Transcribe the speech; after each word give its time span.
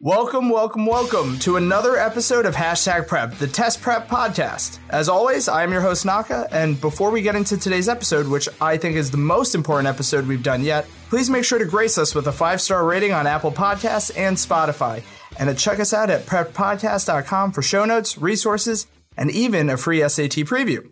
Welcome, 0.00 0.48
welcome, 0.48 0.86
welcome 0.86 1.40
to 1.40 1.56
another 1.56 1.96
episode 1.96 2.46
of 2.46 2.54
Hashtag 2.54 3.08
Prep, 3.08 3.34
the 3.38 3.48
Test 3.48 3.82
Prep 3.82 4.06
Podcast. 4.06 4.78
As 4.90 5.08
always, 5.08 5.48
I 5.48 5.64
am 5.64 5.72
your 5.72 5.80
host, 5.80 6.06
Naka, 6.06 6.46
and 6.52 6.80
before 6.80 7.10
we 7.10 7.20
get 7.20 7.34
into 7.34 7.56
today's 7.56 7.88
episode, 7.88 8.28
which 8.28 8.48
I 8.60 8.76
think 8.76 8.94
is 8.94 9.10
the 9.10 9.16
most 9.16 9.56
important 9.56 9.88
episode 9.88 10.28
we've 10.28 10.40
done 10.40 10.62
yet, 10.62 10.86
please 11.08 11.28
make 11.28 11.42
sure 11.42 11.58
to 11.58 11.64
grace 11.64 11.98
us 11.98 12.14
with 12.14 12.28
a 12.28 12.32
five 12.32 12.60
star 12.60 12.84
rating 12.84 13.12
on 13.12 13.26
Apple 13.26 13.50
Podcasts 13.50 14.16
and 14.16 14.36
Spotify, 14.36 15.02
and 15.36 15.48
to 15.48 15.54
check 15.56 15.80
us 15.80 15.92
out 15.92 16.10
at 16.10 16.26
preppodcast.com 16.26 17.50
for 17.50 17.62
show 17.62 17.84
notes, 17.84 18.16
resources, 18.16 18.86
and 19.16 19.32
even 19.32 19.68
a 19.68 19.76
free 19.76 20.08
SAT 20.08 20.46
preview. 20.46 20.88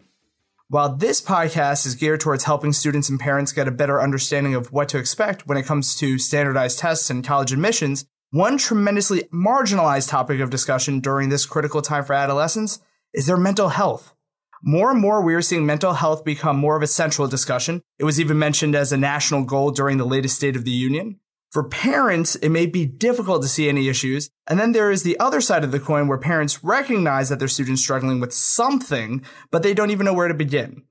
While 0.67 0.97
this 0.97 1.21
podcast 1.21 1.87
is 1.87 1.95
geared 1.95 2.19
towards 2.19 2.43
helping 2.43 2.73
students 2.73 3.09
and 3.09 3.21
parents 3.21 3.53
get 3.53 3.69
a 3.69 3.71
better 3.71 4.03
understanding 4.03 4.57
of 4.57 4.73
what 4.73 4.89
to 4.89 4.99
expect 4.99 5.47
when 5.47 5.57
it 5.57 5.65
comes 5.65 5.95
to 5.95 6.19
standardized 6.19 6.81
tests 6.81 7.09
and 7.09 7.25
college 7.25 7.53
admissions, 7.53 8.05
one 8.31 8.59
tremendously 8.59 9.23
marginalized 9.33 10.09
topic 10.09 10.41
of 10.41 10.51
discussion 10.51 11.01
during 11.01 11.29
this 11.29 11.47
critical 11.47 11.81
time 11.81 12.05
for 12.05 12.13
adolescents 12.13 12.81
is 13.15 13.27
their 13.27 13.37
mental 13.37 13.69
health. 13.69 14.15
More 14.63 14.91
and 14.91 15.01
more, 15.01 15.23
we 15.23 15.35
are 15.35 15.43
seeing 15.43 15.65
mental 15.65 15.93
health 15.93 16.25
become 16.25 16.57
more 16.57 16.77
of 16.77 16.83
a 16.83 16.89
central 16.89 17.29
discussion. 17.29 17.83
It 17.99 18.05
was 18.05 18.19
even 18.19 18.39
mentioned 18.39 18.75
as 18.75 18.91
a 18.91 18.97
national 18.97 19.45
goal 19.45 19.71
during 19.71 19.99
the 19.99 20.05
latest 20.05 20.37
State 20.37 20.57
of 20.57 20.65
the 20.65 20.71
Union. 20.71 21.21
For 21.53 21.69
parents, 21.69 22.35
it 22.37 22.49
may 22.49 22.67
be 22.67 22.85
difficult 22.85 23.43
to 23.43 23.49
see 23.49 23.69
any 23.69 23.89
issues. 23.89 24.29
And 24.47 24.59
then 24.59 24.73
there 24.73 24.91
is 24.91 25.05
the 25.05 25.19
other 25.21 25.41
side 25.41 25.63
of 25.63 25.71
the 25.71 25.81
coin 25.81 26.09
where 26.09 26.19
parents 26.19 26.65
recognize 26.65 27.29
that 27.29 27.39
their 27.39 27.49
student's 27.49 27.83
struggling 27.83 28.19
with 28.19 28.33
something, 28.33 29.25
but 29.51 29.63
they 29.63 29.73
don't 29.73 29.91
even 29.91 30.05
know 30.05 30.13
where 30.13 30.29
to 30.29 30.35
begin. 30.35 30.83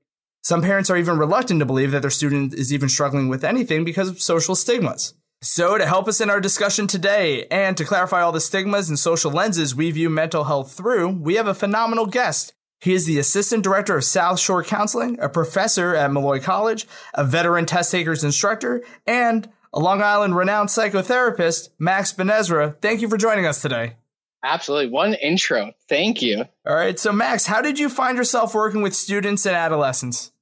Some 0.42 0.62
parents 0.62 0.88
are 0.90 0.96
even 0.96 1.18
reluctant 1.18 1.60
to 1.60 1.66
believe 1.66 1.90
that 1.90 2.02
their 2.02 2.10
student 2.10 2.54
is 2.54 2.72
even 2.72 2.88
struggling 2.88 3.28
with 3.28 3.44
anything 3.44 3.84
because 3.84 4.08
of 4.08 4.22
social 4.22 4.54
stigmas. 4.54 5.14
So, 5.42 5.76
to 5.76 5.86
help 5.86 6.08
us 6.08 6.22
in 6.22 6.30
our 6.30 6.40
discussion 6.40 6.86
today 6.86 7.46
and 7.50 7.76
to 7.76 7.84
clarify 7.84 8.22
all 8.22 8.32
the 8.32 8.40
stigmas 8.40 8.88
and 8.88 8.98
social 8.98 9.30
lenses 9.30 9.74
we 9.74 9.90
view 9.90 10.08
mental 10.08 10.44
health 10.44 10.72
through, 10.72 11.10
we 11.10 11.34
have 11.34 11.46
a 11.46 11.54
phenomenal 11.54 12.06
guest. 12.06 12.54
He 12.80 12.94
is 12.94 13.04
the 13.04 13.18
Assistant 13.18 13.62
Director 13.62 13.98
of 13.98 14.04
South 14.04 14.40
Shore 14.40 14.64
Counseling, 14.64 15.18
a 15.20 15.28
professor 15.28 15.94
at 15.94 16.10
Molloy 16.10 16.40
College, 16.40 16.86
a 17.12 17.22
veteran 17.22 17.66
test 17.66 17.92
takers 17.92 18.24
instructor, 18.24 18.82
and 19.06 19.48
a 19.74 19.80
Long 19.80 20.00
Island 20.00 20.36
renowned 20.36 20.70
psychotherapist, 20.70 21.68
Max 21.78 22.14
Benezra. 22.14 22.80
Thank 22.80 23.02
you 23.02 23.08
for 23.08 23.18
joining 23.18 23.44
us 23.44 23.60
today. 23.60 23.96
Absolutely. 24.42 24.90
One 24.90 25.14
intro. 25.14 25.72
Thank 25.88 26.22
you. 26.22 26.44
All 26.66 26.74
right. 26.74 26.98
So, 26.98 27.12
Max, 27.12 27.44
how 27.44 27.60
did 27.60 27.78
you 27.78 27.90
find 27.90 28.16
yourself 28.16 28.54
working 28.54 28.80
with 28.80 28.94
students 28.94 29.44
and 29.44 29.54
adolescents? 29.54 30.32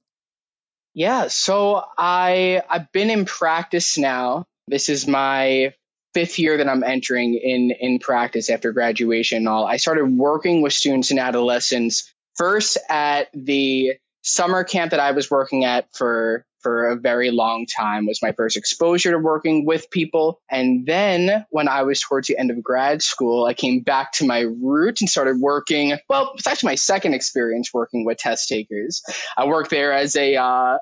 Yeah. 0.93 1.27
So, 1.27 1.83
I 1.97 2.61
I've 2.69 2.91
been 2.93 3.09
in 3.09 3.25
practice 3.25 3.97
now 3.97 4.47
this 4.67 4.89
is 4.89 5.07
my 5.07 5.73
fifth 6.13 6.39
year 6.39 6.57
that 6.57 6.69
I'm 6.69 6.83
entering 6.83 7.35
in 7.35 7.71
in 7.71 7.99
practice 7.99 8.49
after 8.49 8.71
graduation 8.71 9.39
and 9.39 9.47
all. 9.47 9.65
I 9.65 9.77
started 9.77 10.05
working 10.05 10.61
with 10.61 10.73
students 10.73 11.11
and 11.11 11.19
adolescents 11.19 12.11
first 12.35 12.77
at 12.89 13.27
the 13.33 13.93
summer 14.23 14.63
camp 14.63 14.91
that 14.91 14.99
I 14.99 15.11
was 15.11 15.29
working 15.29 15.65
at 15.65 15.87
for 15.93 16.45
for 16.61 16.89
a 16.89 16.95
very 16.95 17.29
long 17.29 17.67
time 17.67 18.07
was 18.07 18.23
my 18.23 18.31
first 18.31 18.57
exposure 18.57 19.11
to 19.11 19.19
working 19.19 19.67
with 19.67 19.91
people. 19.91 20.41
And 20.49 20.83
then 20.83 21.45
when 21.51 21.67
I 21.67 21.83
was 21.83 22.01
towards 22.01 22.27
the 22.27 22.39
end 22.39 22.49
of 22.49 22.63
grad 22.63 23.03
school, 23.03 23.45
I 23.45 23.53
came 23.53 23.81
back 23.81 24.13
to 24.13 24.25
my 24.25 24.39
roots 24.39 24.99
and 24.99 25.07
started 25.07 25.39
working. 25.39 25.95
Well, 26.09 26.31
it's 26.33 26.47
actually 26.47 26.71
my 26.71 26.75
second 26.75 27.13
experience 27.13 27.71
working 27.71 28.03
with 28.03 28.17
test 28.17 28.49
takers. 28.49 29.03
I 29.37 29.45
worked 29.45 29.69
there 29.69 29.93
as 29.93 30.15
a 30.15 30.37
uh, 30.37 30.77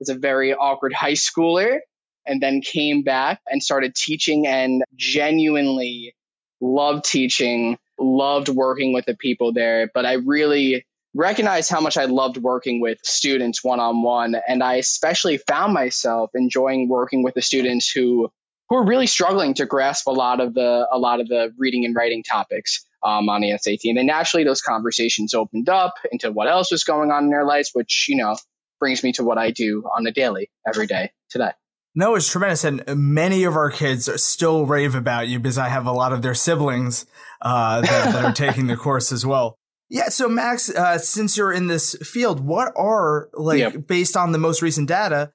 as 0.00 0.08
a 0.08 0.14
very 0.14 0.54
awkward 0.54 0.92
high 0.92 1.14
schooler 1.14 1.80
and 2.26 2.40
then 2.40 2.60
came 2.60 3.02
back 3.02 3.40
and 3.46 3.62
started 3.62 3.94
teaching 3.94 4.46
and 4.46 4.82
genuinely 4.94 6.14
loved 6.60 7.04
teaching, 7.04 7.78
loved 7.98 8.48
working 8.48 8.92
with 8.92 9.06
the 9.06 9.16
people 9.16 9.52
there. 9.52 9.90
But 9.92 10.06
I 10.06 10.14
really 10.14 10.86
recognized 11.14 11.70
how 11.70 11.80
much 11.80 11.96
I 11.96 12.06
loved 12.06 12.36
working 12.36 12.80
with 12.80 12.98
students 13.04 13.62
one 13.62 13.80
on 13.80 14.02
one. 14.02 14.36
And 14.48 14.62
I 14.62 14.74
especially 14.74 15.38
found 15.38 15.72
myself 15.72 16.30
enjoying 16.34 16.88
working 16.88 17.22
with 17.22 17.34
the 17.34 17.42
students 17.42 17.90
who 17.90 18.30
who 18.70 18.76
are 18.76 18.86
really 18.86 19.06
struggling 19.06 19.52
to 19.54 19.66
grasp 19.66 20.06
a 20.06 20.10
lot 20.10 20.40
of 20.40 20.54
the 20.54 20.88
a 20.90 20.98
lot 20.98 21.20
of 21.20 21.28
the 21.28 21.52
reading 21.58 21.84
and 21.84 21.94
writing 21.94 22.22
topics 22.22 22.84
um, 23.04 23.28
on 23.28 23.42
the 23.42 23.56
SAT. 23.56 23.80
And 23.84 23.98
then 23.98 24.06
naturally 24.06 24.44
those 24.44 24.62
conversations 24.62 25.34
opened 25.34 25.68
up 25.68 25.94
into 26.10 26.32
what 26.32 26.48
else 26.48 26.70
was 26.70 26.84
going 26.84 27.10
on 27.10 27.24
in 27.24 27.30
their 27.30 27.44
lives, 27.44 27.70
which, 27.74 28.06
you 28.08 28.16
know, 28.16 28.36
brings 28.80 29.02
me 29.02 29.12
to 29.12 29.24
what 29.24 29.38
I 29.38 29.50
do 29.50 29.84
on 29.94 30.04
the 30.04 30.10
daily 30.10 30.50
every 30.66 30.86
day 30.86 31.12
today. 31.30 31.52
No, 31.94 32.16
it's 32.16 32.30
tremendous. 32.30 32.64
And 32.64 32.82
many 32.88 33.44
of 33.44 33.54
our 33.54 33.70
kids 33.70 34.10
still 34.22 34.66
rave 34.66 34.94
about 34.94 35.28
you 35.28 35.38
because 35.38 35.58
I 35.58 35.68
have 35.68 35.86
a 35.86 35.92
lot 35.92 36.12
of 36.12 36.22
their 36.22 36.34
siblings 36.34 37.06
uh, 37.40 37.82
that, 37.82 38.12
that, 38.12 38.24
are 38.24 38.32
taking 38.32 38.66
the 38.66 38.76
course 38.76 39.12
as 39.12 39.24
well. 39.24 39.56
Yeah. 39.88 40.08
So, 40.08 40.28
Max, 40.28 40.70
uh, 40.70 40.98
since 40.98 41.36
you're 41.36 41.52
in 41.52 41.68
this 41.68 41.94
field, 42.02 42.40
what 42.40 42.72
are, 42.76 43.28
like, 43.32 43.60
yep. 43.60 43.86
based 43.86 44.16
on 44.16 44.32
the 44.32 44.38
most 44.38 44.60
recent 44.60 44.88
data, 44.88 45.32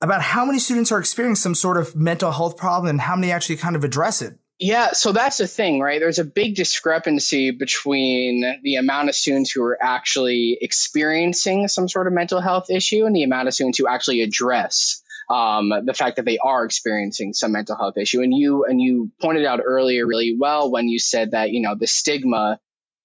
about 0.00 0.22
how 0.22 0.44
many 0.44 0.58
students 0.58 0.90
are 0.90 0.98
experiencing 0.98 1.40
some 1.40 1.54
sort 1.54 1.76
of 1.76 1.94
mental 1.94 2.32
health 2.32 2.56
problem 2.56 2.88
and 2.88 3.00
how 3.00 3.14
many 3.14 3.30
actually 3.30 3.56
kind 3.56 3.76
of 3.76 3.84
address 3.84 4.22
it? 4.22 4.38
Yeah, 4.58 4.92
so 4.92 5.12
that's 5.12 5.38
the 5.38 5.46
thing, 5.46 5.80
right? 5.80 6.00
There's 6.00 6.18
a 6.18 6.24
big 6.24 6.54
discrepancy 6.54 7.50
between 7.50 8.60
the 8.62 8.76
amount 8.76 9.08
of 9.08 9.14
students 9.14 9.50
who 9.50 9.62
are 9.62 9.78
actually 9.80 10.58
experiencing 10.60 11.68
some 11.68 11.88
sort 11.88 12.06
of 12.06 12.12
mental 12.12 12.40
health 12.42 12.70
issue 12.70 13.06
and 13.06 13.16
the 13.16 13.22
amount 13.22 13.48
of 13.48 13.54
students 13.54 13.78
who 13.78 13.88
actually 13.88 14.20
address 14.20 14.99
um, 15.30 15.72
the 15.84 15.94
fact 15.94 16.16
that 16.16 16.24
they 16.24 16.38
are 16.38 16.64
experiencing 16.64 17.32
some 17.32 17.52
mental 17.52 17.76
health 17.76 17.96
issue. 17.96 18.20
And 18.20 18.34
you 18.34 18.64
and 18.64 18.80
you 18.80 19.10
pointed 19.20 19.46
out 19.46 19.60
earlier 19.64 20.06
really 20.06 20.36
well 20.38 20.70
when 20.70 20.88
you 20.88 20.98
said 20.98 21.30
that 21.30 21.50
you 21.50 21.60
know 21.60 21.76
the 21.78 21.86
stigma 21.86 22.58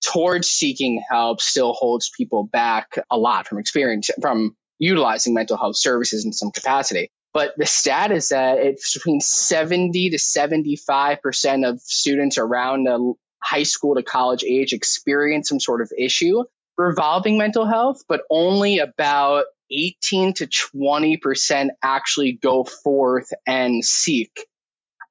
towards 0.03 0.49
seeking 0.49 1.01
help 1.07 1.39
still 1.39 1.73
holds 1.73 2.09
people 2.09 2.43
back 2.43 2.97
a 3.09 3.17
lot 3.17 3.47
from 3.47 3.59
experience 3.59 4.09
from 4.21 4.55
utilizing 4.79 5.33
mental 5.33 5.57
health 5.57 5.77
services 5.77 6.25
in 6.25 6.33
some 6.33 6.51
capacity. 6.51 7.09
But 7.33 7.53
the 7.57 7.65
stat 7.65 8.11
is 8.11 8.29
that 8.29 8.57
it's 8.59 8.93
between 8.93 9.19
70 9.19 10.11
to 10.11 10.17
75% 10.17 11.69
of 11.69 11.81
students 11.81 12.37
around 12.37 12.85
the 12.85 13.13
high 13.43 13.63
school 13.63 13.95
to 13.95 14.03
college 14.03 14.43
age 14.43 14.73
experience 14.73 15.49
some 15.49 15.59
sort 15.59 15.81
of 15.81 15.91
issue 15.97 16.43
revolving 16.77 17.37
mental 17.37 17.65
health, 17.65 18.03
but 18.07 18.21
only 18.29 18.79
about 18.79 19.45
18 19.71 20.33
to 20.35 20.47
20% 20.47 21.69
actually 21.83 22.33
go 22.33 22.63
forth 22.63 23.29
and 23.45 23.83
seek 23.83 24.31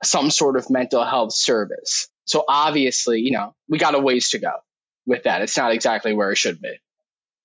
some 0.03 0.31
sort 0.31 0.57
of 0.57 0.71
mental 0.71 1.05
health 1.05 1.35
service. 1.35 2.09
So 2.27 2.45
obviously, 2.49 3.21
you 3.21 3.33
know, 3.33 3.55
we 3.69 3.79
got 3.79 3.95
a 3.95 3.99
ways 3.99 4.31
to 4.31 4.39
go 4.39 4.53
with 5.07 5.25
that. 5.25 5.43
It's 5.43 5.57
not 5.57 5.73
exactly 5.73 6.15
where 6.15 6.31
it 6.31 6.39
should 6.39 6.61
be. 6.61 6.75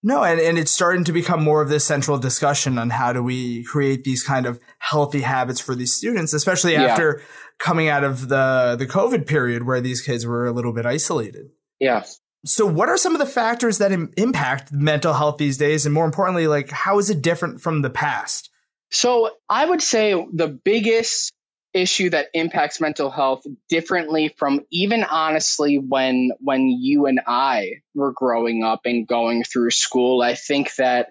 No, 0.02 0.24
and, 0.24 0.40
and 0.40 0.58
it's 0.58 0.72
starting 0.72 1.04
to 1.06 1.12
become 1.12 1.44
more 1.44 1.62
of 1.62 1.68
this 1.68 1.84
central 1.84 2.18
discussion 2.18 2.78
on 2.78 2.90
how 2.90 3.12
do 3.12 3.22
we 3.22 3.66
create 3.66 4.06
these 4.06 4.24
kind 4.24 4.46
of 4.46 4.60
healthy 4.78 5.22
habits 5.22 5.60
for 5.60 5.76
these 5.76 5.94
students, 5.94 6.34
especially 6.34 6.78
after 6.78 7.22
coming 7.58 7.90
out 7.90 8.06
of 8.06 8.30
the, 8.30 8.78
the 8.80 8.88
COVID 8.88 9.28
period 9.28 9.66
where 9.66 9.82
these 9.82 10.02
kids 10.02 10.26
were 10.26 10.48
a 10.48 10.54
little 10.54 10.72
bit 10.72 10.86
isolated. 10.86 11.48
Yeah. 11.82 12.06
So, 12.46 12.66
what 12.66 12.90
are 12.90 12.98
some 12.98 13.14
of 13.14 13.20
the 13.20 13.26
factors 13.26 13.80
that 13.80 13.92
Im- 13.92 14.12
impact 14.16 14.72
mental 14.72 15.14
health 15.14 15.38
these 15.38 15.58
days? 15.58 15.86
And 15.86 15.94
more 15.94 16.06
importantly, 16.06 16.48
like, 16.48 16.70
how 16.70 16.98
is 17.00 17.10
it 17.10 17.22
different 17.22 17.62
from 17.62 17.82
the 17.82 17.90
past? 17.90 18.50
So, 18.92 19.32
I 19.50 19.66
would 19.66 19.82
say 19.82 20.14
the 20.34 20.48
biggest 20.48 21.34
issue 21.74 22.10
that 22.10 22.28
impacts 22.34 22.82
mental 22.82 23.12
health 23.12 23.44
differently 23.70 24.34
from 24.38 24.62
even 24.72 25.04
honestly 25.04 25.78
when 25.78 26.32
when 26.40 26.68
you 26.68 27.06
and 27.06 27.22
I 27.28 27.82
were 27.94 28.12
growing 28.12 28.64
up 28.64 28.82
and 28.86 29.08
going 29.08 29.44
through 29.44 29.70
school 29.72 30.22
I 30.22 30.34
think 30.34 30.74
that 30.76 31.10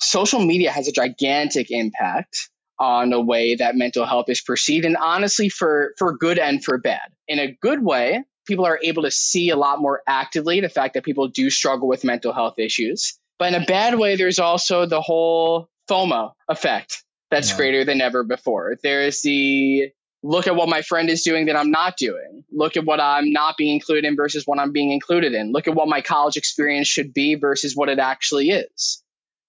social 0.00 0.44
media 0.44 0.70
has 0.70 0.86
a 0.86 0.92
gigantic 0.92 1.70
impact 1.70 2.48
on 2.78 3.10
the 3.10 3.20
way 3.20 3.56
that 3.56 3.74
mental 3.74 4.06
health 4.06 4.26
is 4.28 4.40
perceived 4.40 4.84
and 4.84 4.96
honestly 4.96 5.48
for 5.48 5.94
for 5.98 6.16
good 6.16 6.38
and 6.38 6.62
for 6.62 6.78
bad 6.78 7.10
in 7.26 7.40
a 7.40 7.56
good 7.60 7.82
way 7.82 8.22
people 8.46 8.64
are 8.66 8.78
able 8.82 9.02
to 9.02 9.10
see 9.10 9.50
a 9.50 9.56
lot 9.56 9.80
more 9.80 10.02
actively 10.06 10.60
the 10.60 10.68
fact 10.68 10.94
that 10.94 11.04
people 11.04 11.28
do 11.28 11.50
struggle 11.50 11.88
with 11.88 12.04
mental 12.04 12.32
health 12.32 12.58
issues. 12.58 13.18
But 13.38 13.54
in 13.54 13.62
a 13.62 13.66
bad 13.66 13.98
way, 13.98 14.16
there's 14.16 14.38
also 14.38 14.86
the 14.86 15.00
whole 15.00 15.68
FOMO 15.88 16.32
effect 16.48 17.04
that's 17.30 17.50
yeah. 17.50 17.56
greater 17.56 17.84
than 17.84 18.00
ever 18.00 18.22
before. 18.24 18.76
There's 18.82 19.22
the 19.22 19.90
look 20.22 20.46
at 20.46 20.54
what 20.54 20.68
my 20.68 20.82
friend 20.82 21.10
is 21.10 21.22
doing 21.22 21.46
that 21.46 21.56
I'm 21.56 21.70
not 21.70 21.96
doing. 21.96 22.44
Look 22.52 22.76
at 22.76 22.84
what 22.84 23.00
I'm 23.00 23.32
not 23.32 23.56
being 23.56 23.74
included 23.74 24.04
in 24.04 24.16
versus 24.16 24.44
what 24.46 24.58
I'm 24.58 24.72
being 24.72 24.92
included 24.92 25.32
in. 25.34 25.52
Look 25.52 25.66
at 25.66 25.74
what 25.74 25.88
my 25.88 26.00
college 26.00 26.36
experience 26.36 26.86
should 26.86 27.12
be 27.12 27.34
versus 27.34 27.74
what 27.74 27.88
it 27.88 27.98
actually 27.98 28.50
is. 28.50 29.02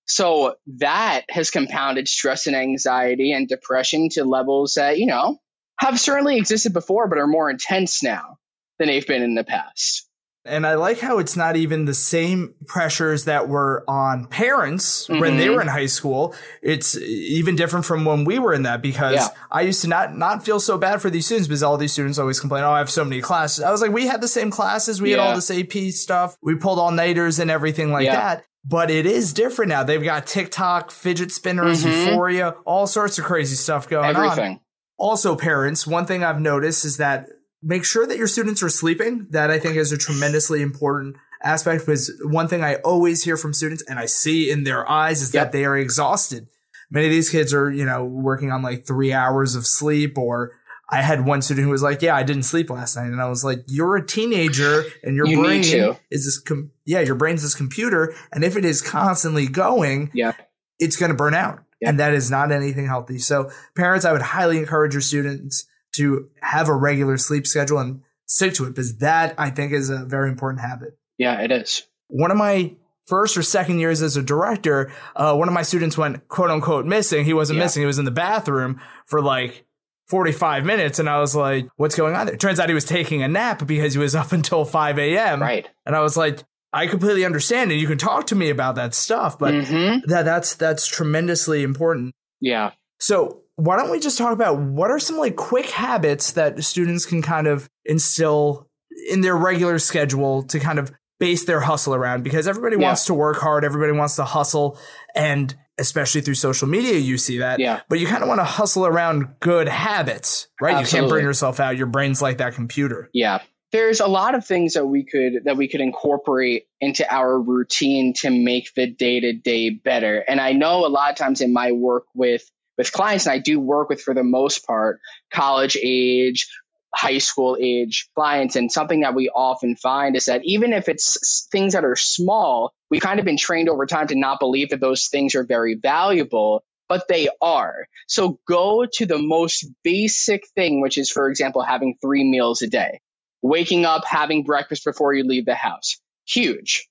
So 0.05 0.55
that 0.79 1.21
has 1.29 1.51
compounded 1.51 2.07
stress 2.07 2.47
and 2.47 2.55
anxiety 2.55 3.31
and 3.31 3.47
depression 3.47 4.09
to 4.13 4.25
levels 4.25 4.73
that, 4.73 4.97
you 4.97 5.05
know, 5.05 5.37
have 5.77 5.99
certainly 5.99 6.37
existed 6.37 6.73
before, 6.73 7.07
but 7.07 7.19
are 7.19 7.27
more 7.27 7.49
intense 7.49 8.03
now 8.03 8.37
than 8.79 8.87
they've 8.87 9.05
been 9.05 9.21
in 9.21 9.35
the 9.35 9.43
past. 9.43 10.07
And 10.45 10.67
I 10.67 10.75
like 10.75 10.99
how 10.99 11.19
it's 11.19 11.37
not 11.37 11.55
even 11.55 11.85
the 11.85 11.93
same 11.93 12.55
pressures 12.67 13.25
that 13.25 13.47
were 13.47 13.85
on 13.87 14.25
parents 14.25 15.07
mm-hmm. 15.07 15.21
when 15.21 15.37
they 15.37 15.45
mm-hmm. 15.45 15.55
were 15.55 15.61
in 15.61 15.69
high 15.69 15.85
school. 15.85 16.35
It's 16.61 16.97
even 16.97 17.55
different 17.55 17.85
from 17.85 18.03
when 18.03 18.25
we 18.25 18.39
were 18.39 18.53
in 18.53 18.63
that 18.63 18.81
because 18.81 19.15
yeah. 19.15 19.27
I 19.49 19.61
used 19.61 19.81
to 19.83 19.87
not 19.87 20.17
not 20.17 20.43
feel 20.43 20.59
so 20.59 20.77
bad 20.77 21.01
for 21.01 21.09
these 21.09 21.25
students 21.25 21.47
because 21.47 21.63
all 21.63 21.77
these 21.77 21.93
students 21.93 22.19
always 22.19 22.41
complain, 22.41 22.65
"Oh, 22.65 22.71
I 22.71 22.79
have 22.79 22.89
so 22.89 23.05
many 23.05 23.21
classes." 23.21 23.63
I 23.63 23.71
was 23.71 23.81
like, 23.81 23.93
"We 23.93 24.05
had 24.05 24.19
the 24.19 24.27
same 24.27 24.51
classes. 24.51 25.01
We 25.01 25.11
yeah. 25.11 25.21
had 25.21 25.29
all 25.29 25.35
this 25.35 25.49
AP 25.49 25.93
stuff. 25.93 26.37
We 26.41 26.55
pulled 26.55 26.77
all 26.77 26.91
nighters 26.91 27.39
and 27.39 27.49
everything 27.49 27.93
like 27.93 28.05
yeah. 28.05 28.15
that." 28.15 28.45
But 28.65 28.91
it 28.91 29.05
is 29.05 29.31
different 29.31 29.69
now. 29.69 29.83
They've 29.83 30.03
got 30.03 30.27
TikTok, 30.27 30.91
fidget 30.91 31.31
spinners, 31.31 31.85
mm-hmm. 31.85 32.09
Euphoria, 32.09 32.55
all 32.65 32.87
sorts 32.87 33.17
of 33.17 33.23
crazy 33.23 33.55
stuff 33.55 33.87
going 33.87 34.09
everything. 34.13 34.53
on. 34.53 34.59
Also, 34.97 35.37
parents, 35.37 35.87
one 35.87 36.05
thing 36.05 36.23
I've 36.23 36.39
noticed 36.39 36.83
is 36.83 36.97
that 36.97 37.27
make 37.63 37.85
sure 37.85 38.05
that 38.05 38.17
your 38.17 38.27
students 38.27 38.61
are 38.61 38.69
sleeping. 38.69 39.27
That 39.29 39.49
I 39.49 39.59
think 39.59 39.75
is 39.75 39.91
a 39.91 39.97
tremendously 39.97 40.61
important 40.61 41.15
aspect 41.43 41.85
because 41.85 42.11
one 42.23 42.47
thing 42.47 42.63
I 42.63 42.75
always 42.75 43.23
hear 43.23 43.37
from 43.37 43.53
students 43.53 43.83
and 43.87 43.99
I 43.99 44.05
see 44.05 44.49
in 44.49 44.63
their 44.63 44.89
eyes 44.89 45.21
is 45.21 45.33
yep. 45.33 45.45
that 45.45 45.51
they 45.51 45.65
are 45.65 45.77
exhausted. 45.77 46.47
Many 46.89 47.07
of 47.07 47.11
these 47.11 47.29
kids 47.29 47.53
are, 47.53 47.71
you 47.71 47.85
know, 47.85 48.03
working 48.03 48.51
on 48.51 48.61
like 48.61 48.85
three 48.85 49.13
hours 49.13 49.55
of 49.55 49.65
sleep 49.65 50.17
or 50.17 50.51
I 50.89 51.01
had 51.01 51.25
one 51.25 51.41
student 51.41 51.65
who 51.65 51.71
was 51.71 51.81
like, 51.81 52.01
"Yeah, 52.01 52.15
I 52.15 52.21
didn't 52.21 52.43
sleep 52.43 52.69
last 52.69 52.95
night," 52.95 53.07
and 53.07 53.19
I 53.19 53.27
was 53.27 53.43
like, 53.43 53.63
"You're 53.67 53.95
a 53.95 54.05
teenager, 54.05 54.83
and 55.01 55.15
your 55.15 55.25
you 55.25 55.41
brain 55.41 55.61
is 55.61 56.25
this. 56.25 56.39
Com- 56.39 56.71
yeah, 56.85 56.99
your 56.99 57.15
brain's 57.15 57.41
this 57.41 57.55
computer, 57.55 58.13
and 58.31 58.43
if 58.43 58.55
it 58.57 58.65
is 58.65 58.81
constantly 58.81 59.47
going, 59.47 60.11
yeah, 60.13 60.33
it's 60.77 60.95
going 60.95 61.09
to 61.09 61.15
burn 61.15 61.33
out, 61.33 61.63
yeah. 61.81 61.89
and 61.89 61.99
that 61.99 62.13
is 62.13 62.29
not 62.29 62.51
anything 62.51 62.85
healthy. 62.85 63.17
So, 63.17 63.49
parents, 63.75 64.05
I 64.05 64.11
would 64.11 64.21
highly 64.21 64.57
encourage 64.59 64.93
your 64.93 65.01
students 65.01 65.65
to 65.95 66.29
have 66.41 66.69
a 66.69 66.75
regular 66.75 67.17
sleep 67.17 67.47
schedule 67.47 67.79
and 67.79 68.01
stick 68.25 68.53
to 68.55 68.65
it 68.65 68.69
because 68.69 68.97
that 68.97 69.35
I 69.37 69.49
think 69.49 69.73
is 69.73 69.89
a 69.89 70.03
very 70.05 70.29
important 70.29 70.61
habit. 70.61 70.97
Yeah, 71.17 71.41
it 71.41 71.51
is. 71.51 71.83
One 72.07 72.31
of 72.31 72.37
my 72.37 72.75
first 73.07 73.37
or 73.37 73.43
second 73.43 73.79
years 73.79 74.01
as 74.01 74.17
a 74.17 74.23
director, 74.23 74.91
uh, 75.15 75.35
one 75.35 75.47
of 75.47 75.53
my 75.53 75.63
students 75.63 75.97
went 75.97 76.27
quote 76.27 76.49
unquote 76.49 76.85
missing. 76.85 77.25
He 77.25 77.33
wasn't 77.33 77.57
yeah. 77.57 77.65
missing. 77.65 77.81
He 77.81 77.87
was 77.87 77.99
in 77.99 78.05
the 78.05 78.11
bathroom 78.11 78.81
for 79.05 79.21
like 79.21 79.65
45 80.07 80.65
minutes. 80.65 80.99
And 80.99 81.09
I 81.09 81.19
was 81.19 81.35
like, 81.35 81.67
what's 81.75 81.95
going 81.95 82.15
on 82.15 82.27
there? 82.27 82.37
Turns 82.37 82.59
out 82.59 82.69
he 82.69 82.75
was 82.75 82.85
taking 82.85 83.23
a 83.23 83.27
nap 83.27 83.65
because 83.65 83.93
he 83.93 83.99
was 83.99 84.15
up 84.15 84.31
until 84.31 84.65
5 84.65 84.99
a.m. 84.99 85.41
Right. 85.41 85.67
And 85.85 85.95
I 85.95 86.01
was 86.01 86.17
like, 86.17 86.43
I 86.71 86.87
completely 86.87 87.23
understand 87.23 87.71
and 87.71 87.79
you 87.79 87.87
can 87.87 87.99
talk 87.99 88.27
to 88.27 88.35
me 88.35 88.49
about 88.49 88.75
that 88.75 88.95
stuff, 88.95 89.37
but 89.37 89.53
mm-hmm. 89.53 90.09
that 90.09 90.25
that's 90.25 90.55
that's 90.55 90.87
tremendously 90.87 91.61
important. 91.61 92.15
Yeah. 92.41 92.71
So 92.99 93.42
why 93.55 93.77
don't 93.77 93.91
we 93.91 93.99
just 93.99 94.17
talk 94.17 94.33
about 94.33 94.59
what 94.59 94.89
are 94.89 94.99
some 94.99 95.17
like 95.17 95.35
quick 95.35 95.69
habits 95.69 96.31
that 96.33 96.61
students 96.63 97.05
can 97.05 97.21
kind 97.21 97.47
of 97.47 97.69
instill 97.85 98.67
in 99.09 99.21
their 99.21 99.35
regular 99.35 99.79
schedule 99.79 100.43
to 100.43 100.59
kind 100.59 100.79
of 100.79 100.91
base 101.19 101.45
their 101.45 101.59
hustle 101.59 101.93
around 101.93 102.23
because 102.23 102.47
everybody 102.47 102.77
yeah. 102.77 102.87
wants 102.87 103.05
to 103.05 103.13
work 103.13 103.37
hard, 103.37 103.63
everybody 103.63 103.91
wants 103.91 104.15
to 104.15 104.25
hustle 104.25 104.77
and 105.15 105.55
especially 105.77 106.21
through 106.21 106.35
social 106.35 106.67
media 106.67 106.97
you 106.97 107.17
see 107.17 107.39
that. 107.39 107.59
Yeah. 107.59 107.81
But 107.89 107.99
you 107.99 108.07
kind 108.07 108.23
of 108.23 108.29
want 108.29 108.39
to 108.39 108.45
hustle 108.45 108.85
around 108.85 109.35
good 109.39 109.67
habits, 109.67 110.47
right? 110.61 110.75
Absolutely. 110.75 110.97
You 110.97 111.01
can't 111.01 111.09
burn 111.09 111.23
yourself 111.23 111.59
out. 111.59 111.77
Your 111.77 111.87
brain's 111.87 112.21
like 112.21 112.37
that 112.39 112.53
computer. 112.53 113.09
Yeah. 113.13 113.39
There's 113.71 113.99
a 113.99 114.07
lot 114.07 114.35
of 114.35 114.45
things 114.45 114.73
that 114.73 114.85
we 114.85 115.03
could 115.03 115.45
that 115.45 115.57
we 115.57 115.67
could 115.67 115.81
incorporate 115.81 116.67
into 116.79 117.11
our 117.11 117.39
routine 117.39 118.13
to 118.17 118.29
make 118.29 118.71
the 118.75 118.85
day 118.85 119.19
to 119.19 119.33
day 119.33 119.71
better. 119.71 120.17
And 120.19 120.39
I 120.39 120.51
know 120.51 120.85
a 120.85 120.89
lot 120.89 121.09
of 121.09 121.15
times 121.15 121.41
in 121.41 121.53
my 121.53 121.71
work 121.71 122.05
with 122.13 122.47
with 122.77 122.91
clients, 122.91 123.25
and 123.25 123.33
I 123.33 123.39
do 123.39 123.59
work 123.59 123.89
with, 123.89 124.01
for 124.01 124.13
the 124.13 124.23
most 124.23 124.65
part, 124.65 124.99
college 125.31 125.77
age, 125.81 126.47
high 126.93 127.17
school 127.17 127.57
age 127.59 128.09
clients. 128.15 128.55
And 128.55 128.71
something 128.71 129.01
that 129.01 129.15
we 129.15 129.29
often 129.29 129.75
find 129.75 130.15
is 130.15 130.25
that 130.25 130.41
even 130.43 130.73
if 130.73 130.89
it's 130.89 131.47
things 131.51 131.73
that 131.73 131.85
are 131.85 131.95
small, 131.95 132.73
we've 132.89 133.01
kind 133.01 133.19
of 133.19 133.25
been 133.25 133.37
trained 133.37 133.69
over 133.69 133.85
time 133.85 134.07
to 134.07 134.15
not 134.15 134.39
believe 134.39 134.69
that 134.69 134.79
those 134.79 135.07
things 135.07 135.35
are 135.35 135.43
very 135.43 135.75
valuable, 135.75 136.63
but 136.87 137.07
they 137.07 137.29
are. 137.41 137.87
So 138.07 138.39
go 138.47 138.85
to 138.93 139.05
the 139.05 139.17
most 139.17 139.65
basic 139.83 140.47
thing, 140.55 140.81
which 140.81 140.97
is, 140.97 141.09
for 141.09 141.29
example, 141.29 141.63
having 141.63 141.97
three 142.01 142.23
meals 142.23 142.61
a 142.61 142.67
day, 142.67 143.01
waking 143.41 143.85
up, 143.85 144.05
having 144.05 144.43
breakfast 144.43 144.85
before 144.85 145.13
you 145.13 145.23
leave 145.23 145.45
the 145.45 145.55
house. 145.55 145.99
Huge. 146.27 146.87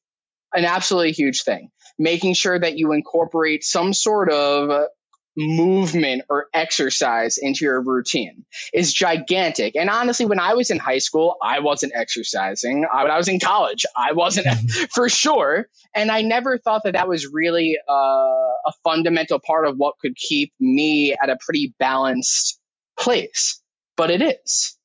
An 0.55 0.65
absolutely 0.65 1.13
huge 1.13 1.45
thing. 1.45 1.71
Making 1.99 2.35
sure 2.35 2.59
that 2.59 2.77
you 2.77 2.93
incorporate 2.93 3.65
some 3.65 3.93
sort 3.93 4.33
of 4.33 4.89
movement 5.37 6.23
or 6.29 6.47
exercise 6.53 7.39
into 7.39 7.65
your 7.65 7.81
routine 7.81 8.45
is 8.73 8.93
gigantic. 8.93 9.77
And 9.77 9.89
honestly, 9.89 10.27
when 10.27 10.41
I 10.41 10.55
was 10.55 10.71
in 10.71 10.79
high 10.79 10.99
school, 10.99 11.37
I 11.43 11.61
wasn't 11.61 11.93
exercising. 11.95 12.85
I, 12.93 13.05
when 13.05 13.13
I 13.13 13.17
was 13.17 13.29
in 13.29 13.41
college, 13.41 13.87
I 13.97 14.13
wasn't 14.13 14.47
for 14.93 15.09
sure. 15.09 15.69
And 15.95 16.11
I 16.11 16.23
never 16.23 16.59
thought 16.59 16.83
that 16.85 16.93
that 16.93 17.09
was 17.09 17.27
really 17.27 17.79
uh, 17.89 17.93
a 17.93 18.73
fundamental 18.85 19.39
part 19.39 19.67
of 19.67 19.77
what 19.77 19.99
could 19.99 20.17
keep 20.17 20.53
me 20.61 21.15
at 21.15 21.31
a 21.31 21.39
pretty 21.41 21.75
balanced 21.79 22.59
place. 22.99 23.61
But 23.97 24.11
it 24.11 24.23
is. 24.23 24.77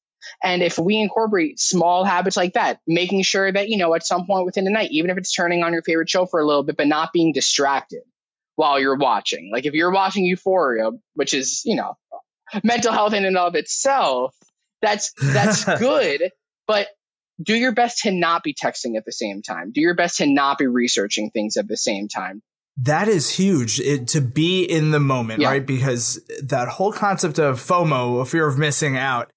And 0.44 0.62
if 0.62 0.78
we 0.78 0.98
incorporate 0.98 1.60
small 1.60 2.04
habits 2.04 2.38
like 2.38 2.54
that, 2.54 2.80
making 2.86 3.24
sure 3.24 3.52
that, 3.52 3.70
you 3.70 3.78
know, 3.78 3.96
at 3.96 4.06
some 4.06 4.26
point 4.28 4.46
within 4.46 4.66
the 4.66 4.72
night, 4.72 4.92
even 4.92 5.10
if 5.10 5.18
it's 5.18 5.34
turning 5.34 5.64
on 5.64 5.74
your 5.74 5.82
favorite 5.82 6.10
show 6.10 6.26
for 6.26 6.40
a 6.40 6.46
little 6.46 6.64
bit, 6.64 6.78
but 6.78 6.88
not 6.88 7.14
being 7.14 7.32
distracted, 7.34 8.02
while 8.58 8.80
you're 8.80 8.98
watching. 8.98 9.50
Like 9.54 9.66
if 9.66 9.74
you're 9.74 9.92
watching 9.92 10.26
Euphoria, 10.26 10.90
which 11.14 11.34
is, 11.34 11.62
you 11.64 11.76
know, 11.76 11.94
mental 12.64 12.92
health 12.92 13.14
in 13.14 13.24
and 13.24 13.38
of 13.38 13.56
itself, 13.56 14.36
that's 14.82 15.14
that's 15.22 15.64
good, 15.80 16.32
but 16.68 16.88
do 17.42 17.56
your 17.56 17.72
best 17.72 18.00
to 18.00 18.12
not 18.12 18.44
be 18.44 18.54
texting 18.54 18.98
at 18.98 19.06
the 19.06 19.12
same 19.12 19.42
time. 19.44 19.72
Do 19.72 19.80
your 19.80 19.96
best 19.96 20.18
to 20.18 20.26
not 20.26 20.58
be 20.58 20.66
researching 20.66 21.30
things 21.30 21.56
at 21.56 21.68
the 21.68 21.78
same 21.78 22.08
time. 22.08 22.42
That 22.78 23.08
is 23.08 23.30
huge 23.30 23.80
it, 23.80 24.08
to 24.10 24.22
be 24.22 24.64
in 24.64 24.92
the 24.92 25.00
moment, 25.00 25.42
yeah. 25.42 25.50
right? 25.50 25.66
Because 25.66 26.20
that 26.44 26.68
whole 26.68 26.92
concept 26.92 27.40
of 27.40 27.60
FOMO, 27.60 28.22
a 28.22 28.26
fear 28.26 28.48
of 28.48 28.58
missing 28.58 28.98
out, 28.98 29.32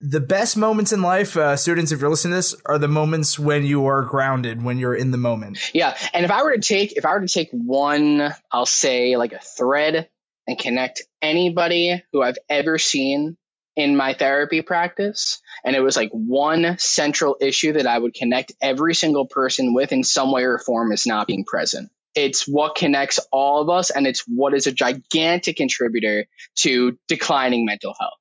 the 0.00 0.20
best 0.20 0.56
moments 0.56 0.92
in 0.92 1.02
life, 1.02 1.36
uh, 1.36 1.56
students, 1.56 1.92
if 1.92 2.00
you're 2.00 2.10
listening 2.10 2.32
to 2.32 2.36
this, 2.36 2.54
are 2.64 2.78
the 2.78 2.88
moments 2.88 3.38
when 3.38 3.64
you 3.64 3.86
are 3.86 4.02
grounded, 4.02 4.62
when 4.62 4.78
you're 4.78 4.94
in 4.94 5.10
the 5.10 5.18
moment. 5.18 5.58
Yeah, 5.74 5.96
and 6.14 6.24
if 6.24 6.30
I 6.30 6.42
were 6.42 6.54
to 6.54 6.60
take, 6.60 6.96
if 6.96 7.04
I 7.04 7.12
were 7.12 7.20
to 7.20 7.28
take 7.28 7.50
one, 7.52 8.34
I'll 8.50 8.66
say 8.66 9.16
like 9.16 9.32
a 9.32 9.40
thread 9.40 10.08
and 10.46 10.58
connect 10.58 11.02
anybody 11.20 12.02
who 12.12 12.22
I've 12.22 12.38
ever 12.48 12.78
seen 12.78 13.36
in 13.76 13.96
my 13.96 14.14
therapy 14.14 14.62
practice, 14.62 15.40
and 15.64 15.76
it 15.76 15.80
was 15.80 15.96
like 15.96 16.10
one 16.12 16.76
central 16.78 17.36
issue 17.40 17.74
that 17.74 17.86
I 17.86 17.98
would 17.98 18.14
connect 18.14 18.52
every 18.60 18.94
single 18.94 19.26
person 19.26 19.74
with 19.74 19.92
in 19.92 20.02
some 20.02 20.32
way 20.32 20.44
or 20.44 20.58
form 20.58 20.92
is 20.92 21.06
not 21.06 21.26
being 21.26 21.44
present. 21.44 21.90
It's 22.14 22.48
what 22.48 22.74
connects 22.74 23.20
all 23.30 23.62
of 23.62 23.68
us, 23.68 23.90
and 23.90 24.06
it's 24.06 24.24
what 24.26 24.54
is 24.54 24.66
a 24.66 24.72
gigantic 24.72 25.56
contributor 25.56 26.26
to 26.56 26.98
declining 27.06 27.64
mental 27.64 27.94
health. 27.98 28.19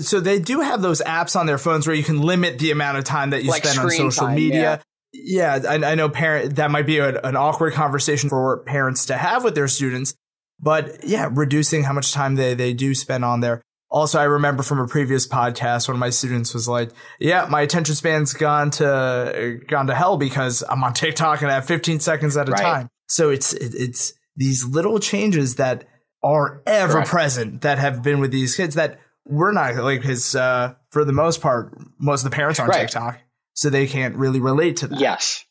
So 0.00 0.20
they 0.20 0.38
do 0.38 0.60
have 0.60 0.80
those 0.80 1.02
apps 1.02 1.38
on 1.38 1.46
their 1.46 1.58
phones 1.58 1.86
where 1.86 1.96
you 1.96 2.04
can 2.04 2.20
limit 2.22 2.58
the 2.58 2.70
amount 2.70 2.98
of 2.98 3.04
time 3.04 3.30
that 3.30 3.42
you 3.42 3.50
like 3.50 3.64
spend 3.64 3.80
on 3.80 3.90
social 3.90 4.26
time, 4.26 4.36
media. 4.36 4.80
Yeah, 5.12 5.58
yeah 5.62 5.70
I, 5.70 5.92
I, 5.92 5.94
know 5.96 6.08
parent 6.08 6.56
that 6.56 6.70
might 6.70 6.86
be 6.86 6.98
a, 6.98 7.20
an 7.22 7.34
awkward 7.34 7.72
conversation 7.72 8.28
for 8.28 8.62
parents 8.64 9.06
to 9.06 9.16
have 9.16 9.42
with 9.42 9.56
their 9.56 9.66
students, 9.66 10.14
but 10.60 11.04
yeah, 11.04 11.28
reducing 11.32 11.82
how 11.82 11.92
much 11.92 12.12
time 12.12 12.36
they 12.36 12.54
they 12.54 12.74
do 12.74 12.94
spend 12.94 13.24
on 13.24 13.40
there. 13.40 13.62
Also, 13.90 14.20
I 14.20 14.24
remember 14.24 14.62
from 14.62 14.80
a 14.80 14.86
previous 14.86 15.26
podcast, 15.26 15.88
one 15.88 15.96
of 15.96 16.00
my 16.00 16.10
students 16.10 16.54
was 16.54 16.68
like, 16.68 16.90
"Yeah, 17.18 17.46
my 17.48 17.62
attention 17.62 17.94
span's 17.94 18.34
gone 18.34 18.70
to 18.72 19.60
gone 19.66 19.88
to 19.88 19.94
hell 19.94 20.16
because 20.16 20.62
I'm 20.68 20.84
on 20.84 20.92
TikTok 20.94 21.42
and 21.42 21.50
I 21.50 21.54
have 21.54 21.66
15 21.66 21.98
seconds 22.00 22.36
at 22.36 22.48
a 22.48 22.52
right. 22.52 22.62
time." 22.62 22.88
So 23.08 23.30
it's 23.30 23.52
it, 23.52 23.74
it's 23.74 24.12
these 24.36 24.64
little 24.64 25.00
changes 25.00 25.56
that 25.56 25.84
are 26.22 26.62
ever 26.66 26.94
Correct. 26.94 27.08
present 27.08 27.60
that 27.62 27.78
have 27.78 28.02
been 28.02 28.20
with 28.20 28.30
these 28.30 28.54
kids 28.54 28.74
that 28.74 29.00
we're 29.28 29.52
not 29.52 29.76
like 29.76 30.02
his 30.02 30.34
uh 30.34 30.74
for 30.90 31.04
the 31.04 31.12
most 31.12 31.40
part 31.40 31.76
most 31.98 32.24
of 32.24 32.30
the 32.30 32.34
parents 32.34 32.58
aren't 32.58 32.72
right. 32.72 32.82
tiktok 32.82 33.20
so 33.54 33.70
they 33.70 33.88
can't 33.88 34.14
really 34.14 34.38
relate 34.38 34.78
to 34.78 34.86
that. 34.86 35.00
Yes. 35.00 35.44